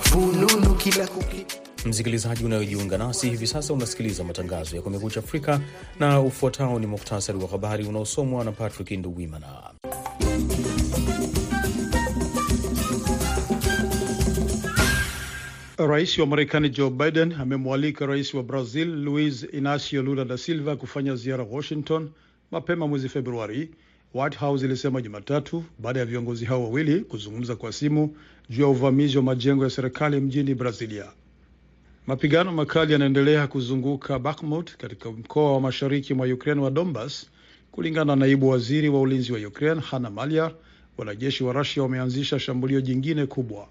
fununu 0.00 0.74
kila 0.74 1.06
kuki 1.06 1.46
Msikilizaji 1.86 2.44
unayojiunga 2.44 2.98
nasi 2.98 3.30
hivi 3.30 3.46
sasa, 3.46 3.74
unasikiliza 3.74 4.24
matangazo 4.24 4.76
ya 4.76 4.82
Kumekucha 4.82 5.20
Afrika 5.20 5.60
na 6.00 6.20
ufuatao 6.20 6.78
ni 6.78 6.86
muktasari 6.86 7.38
wa 7.38 7.48
habari 7.48 7.84
unaosomwa 7.86 8.44
na 8.44 8.52
Patrick 8.52 8.90
Nduwimana. 8.90 9.46
Rais 15.78 16.18
wa 16.18 16.26
Marekani 16.26 16.70
Joe 16.70 16.90
Biden 16.90 17.32
amemwalika 17.32 18.06
rais 18.06 18.34
wa 18.34 18.42
Brazil 18.42 18.88
Luiz 18.88 19.44
Inacio 19.52 20.02
Lula 20.02 20.24
da 20.24 20.38
Silva 20.38 20.76
kufanya 20.76 21.14
ziara 21.16 21.44
Washington 21.50 22.10
mapema 22.50 22.86
mwezi 22.88 23.08
Februari, 23.08 23.70
White 24.14 24.38
House 24.38 24.64
ilisema 24.64 25.02
Jumatatu, 25.02 25.64
baada 25.78 26.00
ya 26.00 26.06
viongozi 26.06 26.44
hao 26.44 26.62
wawili 26.62 27.00
kuzungumza 27.00 27.56
kwa 27.56 27.72
simu 27.72 28.16
juu 28.50 28.62
ya 28.62 28.68
uvamizi 28.68 29.16
wa 29.16 29.22
majengo 29.22 29.64
ya 29.64 29.70
serikali 29.70 30.20
mjini 30.20 30.54
Brazilia. 30.54 31.06
Mapigano 32.06 32.52
makali 32.52 32.92
yanaendelea 32.92 33.46
kuzunguka 33.46 34.18
Bakhmut 34.18 34.76
katika 34.76 35.10
mkoa 35.12 35.52
wa 35.52 35.60
mashariki 35.60 36.14
mwa 36.14 36.26
Ukraine 36.26 36.60
wa 36.62 36.70
Donbas. 36.70 37.26
Kulingana 37.72 38.04
na 38.04 38.16
naibu 38.16 38.48
waziri 38.48 38.88
wa 38.88 39.00
ulinzi 39.00 39.32
wa 39.32 39.38
Ukraine 39.38 39.80
Hanna 39.80 40.10
Maliar, 40.10 40.52
wanajeshi 40.98 41.44
wa 41.44 41.52
Rusia 41.52 41.82
wameanzisha 41.82 42.38
shambulio 42.38 42.80
jingine 42.80 43.26
kubwa. 43.26 43.68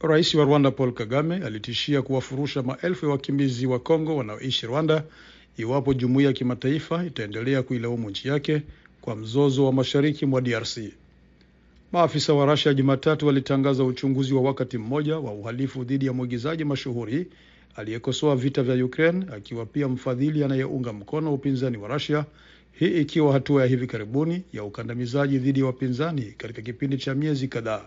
Rais 0.00 0.34
wa 0.34 0.44
Rwanda 0.44 0.70
Paul 0.70 0.92
Kagame 0.92 1.34
alitishia 1.36 2.02
kuwafurusha 2.02 2.62
maelfu 2.62 3.06
ya 3.06 3.12
wakimbizi 3.12 3.66
wa 3.66 3.78
Kongo 3.78 4.16
wanaoishi 4.16 4.66
Rwanda 4.66 5.04
iwapo 5.56 5.94
jumuiya 5.94 6.28
ya 6.28 6.32
kimataifa 6.32 7.04
itaendelea 7.04 7.62
kuilaumu 7.62 8.10
nchi 8.10 8.28
yake 8.28 8.62
kwa 9.00 9.16
mzozo 9.16 9.66
wa 9.66 9.72
mashariki 9.72 10.26
mwa 10.26 10.40
DRC. 10.40 10.78
Maafisa 11.92 12.34
wa 12.34 12.46
Russia 12.46 12.74
Jumatatu 12.74 13.26
walitangaza 13.26 13.84
uchunguzi 13.84 14.34
wa 14.34 14.42
wakati 14.42 14.78
mmoja 14.78 15.18
wa 15.18 15.32
uhalifu 15.32 15.84
dhidi 15.84 16.06
ya 16.06 16.12
mwigizaji 16.12 16.64
mashuhuri 16.64 17.26
aliyekosoa 17.76 18.36
vita 18.36 18.62
vya 18.62 18.84
Ukraine 18.84 19.26
akiwa 19.32 19.66
pia 19.66 19.88
mfadhili 19.88 20.44
anayeunga 20.44 20.92
mkono 20.92 21.34
upinzani 21.34 21.76
wa 21.76 21.88
Russia, 21.88 22.24
hii 22.72 23.00
ikiwa 23.00 23.32
hatua 23.32 23.62
ya 23.62 23.68
hivi 23.68 23.86
karibuni 23.86 24.42
ya 24.52 24.64
ukandamizaji 24.64 25.38
dhidi 25.38 25.60
ya 25.60 25.66
wapinzani 25.66 26.22
katika 26.22 26.62
kipindi 26.62 26.96
cha 26.98 27.14
miezi 27.14 27.48
kadhaa. 27.48 27.84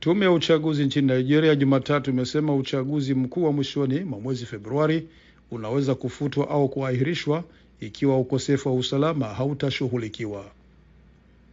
Tume 0.00 0.24
ya 0.24 0.32
uchaguzi 0.32 0.84
nchini 0.84 1.14
Nigeria 1.14 1.54
Jumatatu 1.54 2.10
imesema 2.10 2.54
uchaguzi 2.56 3.14
mkuu 3.14 3.44
wa 3.44 3.52
mwishoni 3.52 4.00
mwa 4.00 4.20
mwezi 4.20 4.46
Februari 4.46 5.08
unaweza 5.50 5.94
kufutwa 5.94 6.50
au 6.50 6.68
kuahirishwa 6.68 7.44
ikiwa 7.80 8.18
ukosefu 8.18 8.68
wa 8.68 8.74
usalama 8.74 9.26
hautashughulikiwa. 9.26 10.44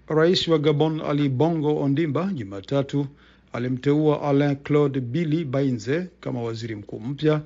Rais 0.07 0.47
wa 0.47 0.59
Gabon 0.59 1.01
Ali 1.01 1.29
Bongo 1.29 1.75
Ondimba 1.81 2.31
Jumatatu 2.33 3.07
alimteua 3.53 4.21
Alain 4.21 4.55
Claude 4.55 4.99
Billy 4.99 5.45
Bainze 5.45 6.07
kama 6.19 6.43
waziri 6.43 6.75
mkuu 6.75 6.99
mpya 6.99 7.41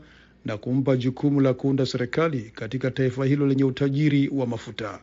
na 0.45 0.57
kumpa 0.57 0.97
jukumu 0.97 1.41
la 1.41 1.53
kuunda 1.53 1.85
serikali 1.85 2.41
katika 2.41 2.91
taifa 2.91 3.25
hilo 3.25 3.47
lenye 3.47 3.63
utajiri 3.63 4.29
wa 4.29 4.47
mafuta. 4.47 4.99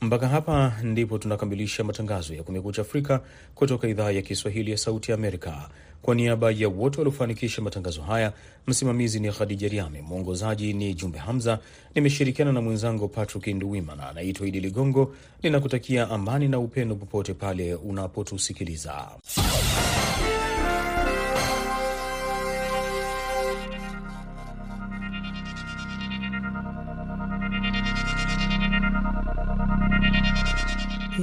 Mpaka 0.00 0.28
hapa 0.28 0.72
ndipo 0.82 1.18
tunakamilisha 1.18 1.84
matangazo 1.84 2.34
ya 2.34 2.42
Kumekucha 2.42 2.82
Afrika 2.82 3.20
kutoka 3.54 3.88
idhaa 3.88 4.10
ya 4.10 4.22
Kiswahili 4.22 4.70
ya 4.70 4.76
Sauti 4.76 5.12
Amerika. 5.12 5.68
Kwa 6.02 6.14
niaba 6.14 6.50
ya 6.50 6.68
wote 6.68 6.98
waliofanikisha 6.98 7.62
matangazo 7.62 8.02
haya, 8.02 8.32
msimamizi 8.66 9.20
ni 9.20 9.32
Khadija 9.32 9.68
Riame, 9.68 10.02
mwongozaji 10.02 10.72
ni 10.72 10.94
Jumbe 10.94 11.18
Hamza. 11.18 11.58
Nimeshirikiana 11.94 12.52
na 12.52 12.60
mwenzangu 12.60 13.08
Patrick 13.08 13.46
Nduwimana. 13.46 14.08
Anaitwa 14.08 14.46
Idi 14.46 14.60
Ligongo, 14.60 15.14
ninakutakia 15.42 16.10
amani 16.10 16.48
na 16.48 16.58
upendo 16.58 16.94
popote 16.96 17.34
pale 17.34 17.74
unapotusikiliza. 17.74 19.08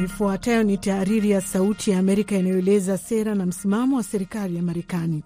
Ifuatayo 0.03 0.63
ni 0.63 0.77
tahariri 0.77 1.29
ya 1.29 1.41
Sauti 1.41 1.91
ya 1.91 1.99
Amerika 1.99 2.37
inayoeleza 2.37 2.97
sera 2.97 3.35
na 3.35 3.45
msimamo 3.45 3.95
wa 3.97 4.03
serikali 4.03 4.55
ya 4.55 4.61
Marekani. 4.63 5.23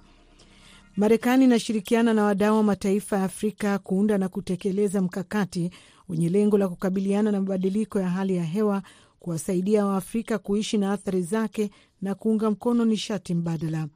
Marekani 0.97 1.45
inashirikiana 1.45 2.13
na 2.13 2.23
wadau 2.23 2.55
wa 2.57 2.63
mataifa 2.63 3.17
ya 3.17 3.23
Afrika 3.23 3.79
kuunda 3.79 4.17
na 4.17 4.29
kutekeleza 4.29 5.01
mkakati 5.01 5.71
wenye 6.09 6.29
lengo 6.29 6.57
la 6.57 6.67
kukabiliana 6.67 7.31
na 7.31 7.39
mabadiliko 7.39 7.99
ya 7.99 8.09
hali 8.09 8.35
ya 8.35 8.43
hewa, 8.43 8.81
kuwasaidia 9.19 9.85
Waafrika 9.85 10.37
kuishi 10.37 10.77
na 10.77 10.91
athari 10.93 11.21
zake 11.21 11.69
na 12.01 12.15
kuunga 12.15 12.51
mkono 12.51 12.85
nishati 12.85 13.33
mbadala. 13.35 13.87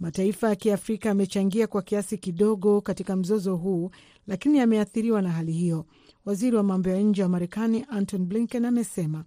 Mataifa 0.00 0.48
ya 0.48 0.56
Kiafrika 0.56 1.08
yamechangia 1.08 1.66
kwa 1.66 1.82
kiasi 1.82 2.18
kidogo 2.18 2.80
katika 2.80 3.16
mzozo 3.16 3.56
huu, 3.56 3.90
lakini 4.26 4.58
yameathiriwa 4.58 5.22
na 5.22 5.30
hali 5.30 5.52
hiyo. 5.52 5.86
Waziri 6.24 6.56
wa 6.56 6.62
mambo 6.62 6.88
ya 6.90 7.00
nje 7.00 7.22
wa 7.22 7.28
Marekani 7.28 7.84
Anton 7.90 8.24
Blinken 8.26 8.64
amesema 8.64 9.24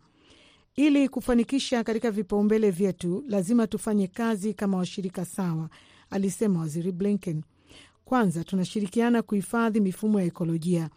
ili 0.80 1.10
kufanikisha 1.10 1.84
katika 1.84 2.12
vipaumbele 2.12 2.72
vyetu, 2.72 3.24
lazima 3.28 3.68
tufanye 3.68 4.08
kazi 4.08 4.54
kama 4.54 4.78
washirika 4.78 5.26
sawa, 5.26 5.70
alisema 6.10 6.60
waziri 6.60 6.92
Blinken. 6.92 7.42
Kwanza, 8.06 8.44
tunashirikiana 8.44 9.22
kuhifadhi 9.22 9.80
mifumo 9.80 10.20
ya 10.20 10.26
ekolojia. 10.26 10.90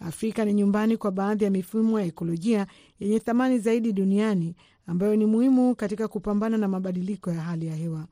Afrika 0.00 0.44
ni 0.44 0.52
nyumbani 0.54 0.96
kwa 0.96 1.10
baadhi 1.10 1.44
ya 1.44 1.50
mifumo 1.50 2.00
ya 2.00 2.06
ekolojia 2.06 2.66
yenye 3.00 3.18
thamani 3.20 3.58
zaidi 3.58 3.92
duniani 3.92 4.54
ambayo 4.86 5.16
ni 5.16 5.26
muhimu 5.26 5.74
katika 5.74 6.08
kupambana 6.08 6.56
na 6.58 6.68
mabadiliko 6.68 7.30
ya 7.30 7.40
hali 7.40 7.66
ya 7.66 7.74
hewa. 7.76 8.06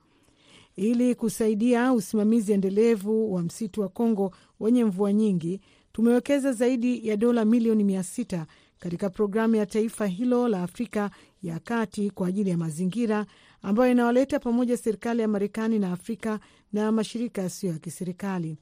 Ili 0.76 1.14
kusaidia 1.14 1.92
usimamizi 1.92 2.52
endelevu 2.52 3.34
wa 3.34 3.42
msitu 3.42 3.80
wa 3.80 3.88
Kongo 3.88 4.32
wenye 4.60 4.84
mvua 4.84 5.12
nyingi, 5.12 5.60
tumewekeza 5.92 6.52
zaidi 6.52 7.08
ya 7.08 7.16
dola 7.16 7.44
milioni 7.44 7.84
mia 7.84 8.02
sita 8.02 8.46
katika 8.78 9.10
programu 9.10 9.56
ya 9.56 9.66
taifa 9.66 10.06
hilo 10.06 10.48
la 10.48 10.62
Afrika 10.62 11.10
ya 11.42 11.58
kati 11.58 12.10
kwa 12.10 12.28
ajili 12.28 12.50
ya 12.50 12.56
mazingira 12.58 13.26
ambayo 13.62 13.92
inawaleta 13.92 14.38
pamoja 14.38 14.76
serikali 14.76 15.22
ya 15.22 15.28
Marekani 15.28 15.78
na 15.78 15.92
Afrika 15.92 16.40
na 16.72 16.92
mashirika 16.92 17.42
yasiyo 17.42 17.72
ya 17.72 17.78
kiserikali. 17.78 18.58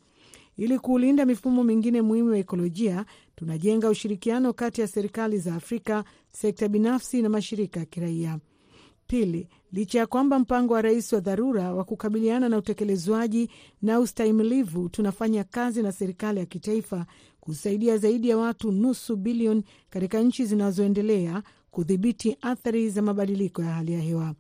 Ili 0.56 0.78
kuulinda 0.78 1.26
mifumo 1.26 1.64
mingine 1.64 2.02
muhimu 2.02 2.32
ya 2.32 2.38
ekolojia, 2.38 3.04
tunajenga 3.36 3.88
ushirikiano 3.88 4.52
kati 4.52 4.80
ya 4.80 4.86
serikali 4.88 5.38
za 5.38 5.54
Afrika, 5.54 6.04
sekta 6.30 6.68
binafsi 6.68 7.22
na 7.22 7.28
mashirika 7.28 7.80
ya 7.80 7.86
kiraia. 7.86 8.38
Pili, 9.06 9.48
licha 9.72 9.98
ya 9.98 10.06
kwamba 10.06 10.38
mpango 10.38 10.74
wa 10.74 10.82
rais 10.82 11.12
wa 11.12 11.20
dharura 11.20 11.74
wa 11.74 11.84
kukabiliana 11.84 12.48
na 12.48 12.58
utekelezwaji 12.58 13.50
na 13.82 14.00
ustahimilivu, 14.00 14.88
tunafanya 14.88 15.44
kazi 15.44 15.82
na 15.82 15.92
serikali 15.92 16.38
ya 16.40 16.46
kitaifa 16.46 17.06
kusaidia 17.56 17.98
zaidi 17.98 18.28
ya 18.28 18.36
watu 18.38 18.72
nusu 18.72 19.16
bilioni 19.16 19.62
katika 19.90 20.20
nchi 20.20 20.44
zinazoendelea 20.46 21.42
kudhibiti 21.70 22.36
athari 22.40 22.90
za 22.90 23.02
mabadiliko 23.02 23.62
ya 23.62 23.72
hali 23.72 23.92
ya 23.92 24.00
hewa. 24.00 24.34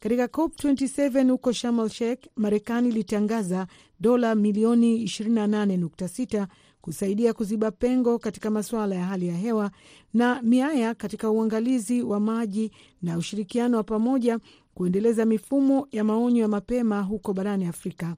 Katika 0.00 0.24
COP27 0.26 1.30
huko 1.30 1.52
Sharm 1.52 1.80
el 1.80 1.88
Sheikh, 1.88 2.20
Marekani 2.36 2.88
ilitangaza 2.88 3.66
dola 4.00 4.34
milioni 4.34 5.04
28.6 5.04 6.46
kusaidia 6.80 7.32
kuziba 7.32 7.70
pengo 7.70 8.18
katika 8.18 8.50
masuala 8.50 8.94
ya 8.94 9.04
hali 9.04 9.28
ya 9.28 9.34
hewa 9.36 9.70
na 10.14 10.42
miaya 10.42 10.94
katika 10.94 11.30
uangalizi 11.30 12.02
wa 12.02 12.20
maji 12.20 12.70
na 13.02 13.18
ushirikiano 13.18 13.76
wa 13.76 13.82
pamoja 13.84 14.38
kuendeleza 14.74 15.24
mifumo 15.24 15.88
ya 15.92 16.04
maonyo 16.04 16.42
ya 16.42 16.48
mapema 16.48 17.02
huko 17.02 17.32
barani 17.32 17.66
Afrika. 17.66 18.16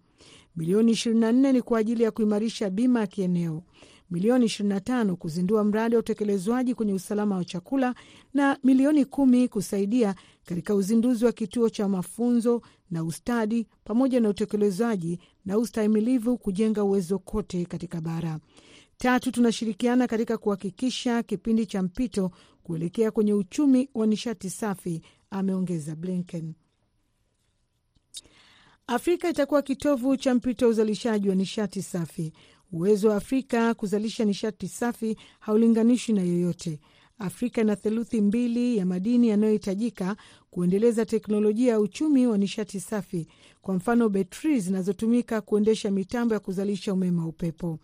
Milioni 0.57 0.93
24 0.93 1.53
ni 1.53 1.63
kwa 1.63 1.79
ajili 1.79 2.03
ya 2.03 2.11
kuimarisha 2.11 2.71
bima 2.71 3.01
ya 3.01 3.07
kieneo, 3.07 3.63
milioni 4.11 4.47
25 4.47 5.15
kuzindua 5.15 5.65
mradi 5.65 5.95
wa 5.95 6.01
utekelezwaji 6.01 6.75
kwenye 6.75 6.93
usalama 6.93 7.37
wa 7.37 7.45
chakula 7.45 7.95
na 8.35 8.59
milioni 8.65 9.05
kumi 9.05 9.49
kusaidia 9.49 10.15
katika 10.45 10.75
uzinduzi 10.75 11.25
wa 11.25 11.33
kituo 11.33 11.71
cha 11.71 11.89
mafunzo 11.89 12.63
na 12.91 13.05
ustadi 13.05 13.67
pamoja 13.85 14.21
na 14.21 14.29
utekelezwaji 14.29 15.21
na 15.45 15.59
ustahimilivu 15.59 16.39
kujenga 16.39 16.85
uwezo 16.85 17.19
kote 17.19 17.65
katika 17.65 18.01
bara. 18.01 18.39
Tatu, 18.99 19.33
tunashirikiana 19.33 20.07
katika 20.07 20.39
kuhakikisha 20.39 21.23
kipindi 21.23 21.67
cha 21.67 21.83
mpito 21.83 22.31
kuelekea 22.63 23.11
kwenye 23.11 23.35
uchumi 23.35 23.89
wa 23.95 24.07
nishati 24.07 24.51
safi, 24.51 25.03
ameongeza 25.31 25.97
Blinken. 25.97 26.55
Afrika 28.87 29.31
itakuwa 29.31 29.63
kitovu 29.63 30.17
cha 30.17 30.35
mpito 30.35 30.65
wa 30.65 30.71
uzalishaji 30.71 31.29
wa 31.29 31.35
nishati 31.35 31.83
safi. 31.83 32.33
Uwezo 32.73 33.09
wa 33.09 33.17
Afrika 33.17 33.75
kuzalisha 33.75 34.25
nishati 34.25 34.69
safi 34.69 35.17
haulinganishwi 35.41 36.15
na 36.15 36.23
yoyote. 36.23 36.81
Afrika 37.19 37.61
ina 37.61 37.77
theluthi 37.77 38.21
mbili 38.21 38.77
ya 38.77 38.87
madini 38.87 39.29
yanayohitajika 39.29 40.17
kuendeleza 40.51 41.07
teknolojia 41.07 41.73
ya 41.73 41.81
uchumi 41.81 42.27
wa 42.27 42.39
nishati 42.39 42.81
safi, 42.81 43.27
kwa 43.63 43.75
mfano 43.75 44.09
betri 44.09 44.61
zinazotumika 44.61 45.41
kuendesha 45.41 45.91
mitambo 45.91 46.35
ya 46.35 46.41
kuzalisha 46.41 46.93
umeme 46.93 47.21
wa 47.21 47.27
upepo. 47.27 47.79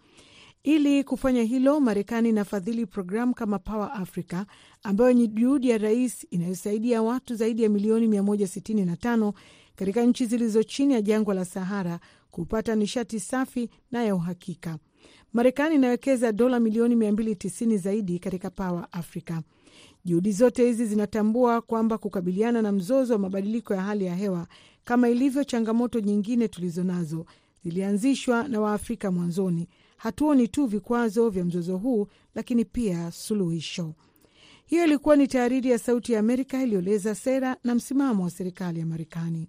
Ili 0.62 1.04
kufanya 1.04 1.42
hilo, 1.42 1.80
Marekani 1.80 2.28
inafadhili 2.28 2.86
programu 2.86 3.34
kama 3.34 3.58
Power 3.58 3.90
Africa 3.94 4.44
ambayo 4.82 5.12
ni 5.12 5.28
juhudi 5.28 5.68
ya 5.68 5.78
rais 5.78 6.26
inayosaidia 6.30 7.02
watu 7.02 7.34
zaidi 7.34 7.62
ya 7.62 7.68
milioni 7.68 8.06
165 8.08 9.32
katika 9.76 10.02
nchi 10.02 10.26
zilizo 10.26 10.62
chini 10.62 10.94
ya 10.94 11.02
jangwa 11.02 11.34
la 11.34 11.44
Sahara 11.44 12.00
kupata 12.34 12.74
nishati 12.74 13.20
safi 13.20 13.70
na 13.90 14.04
ya 14.04 14.14
uhakika. 14.14 14.78
Marekani 15.32 15.74
inawekeza 15.74 16.32
dola 16.32 16.60
milioni 16.60 16.94
290 16.94 17.78
zaidi 17.78 18.18
katika 18.18 18.50
Power 18.50 18.86
Africa. 18.92 19.40
Juhudi 20.04 20.32
zote 20.32 20.66
hizi 20.66 20.86
zinatambua 20.86 21.60
kwamba 21.60 21.98
kukabiliana 21.98 22.62
na 22.62 22.72
mzozo 22.72 23.12
wa 23.12 23.18
mabadiliko 23.18 23.74
ya 23.74 23.82
hali 23.82 24.04
ya 24.04 24.14
hewa, 24.14 24.46
kama 24.84 25.08
ilivyo 25.08 25.44
changamoto 25.44 26.00
nyingine 26.00 26.48
tulizo 26.48 26.84
nazo, 26.84 27.26
zilianzishwa 27.64 28.48
na 28.48 28.60
Waafrika 28.60 29.10
mwanzoni. 29.12 29.68
Hatuoni 29.96 30.48
tu 30.48 30.66
vikwazo 30.66 31.30
vya 31.30 31.44
mzozo 31.44 31.76
huu, 31.76 32.06
lakini 32.34 32.64
pia 32.64 33.10
suluhisho. 33.10 33.94
Hiyo 34.66 34.84
ilikuwa 34.84 35.16
ni 35.16 35.28
tahariri 35.28 35.70
ya 35.70 35.78
Sauti 35.78 36.12
ya 36.12 36.20
Amerika 36.20 36.62
iliyoeleza 36.62 37.14
sera 37.14 37.56
na 37.64 37.74
msimamo 37.74 38.24
wa 38.24 38.30
serikali 38.30 38.80
ya 38.80 38.86
Marekani. 38.86 39.48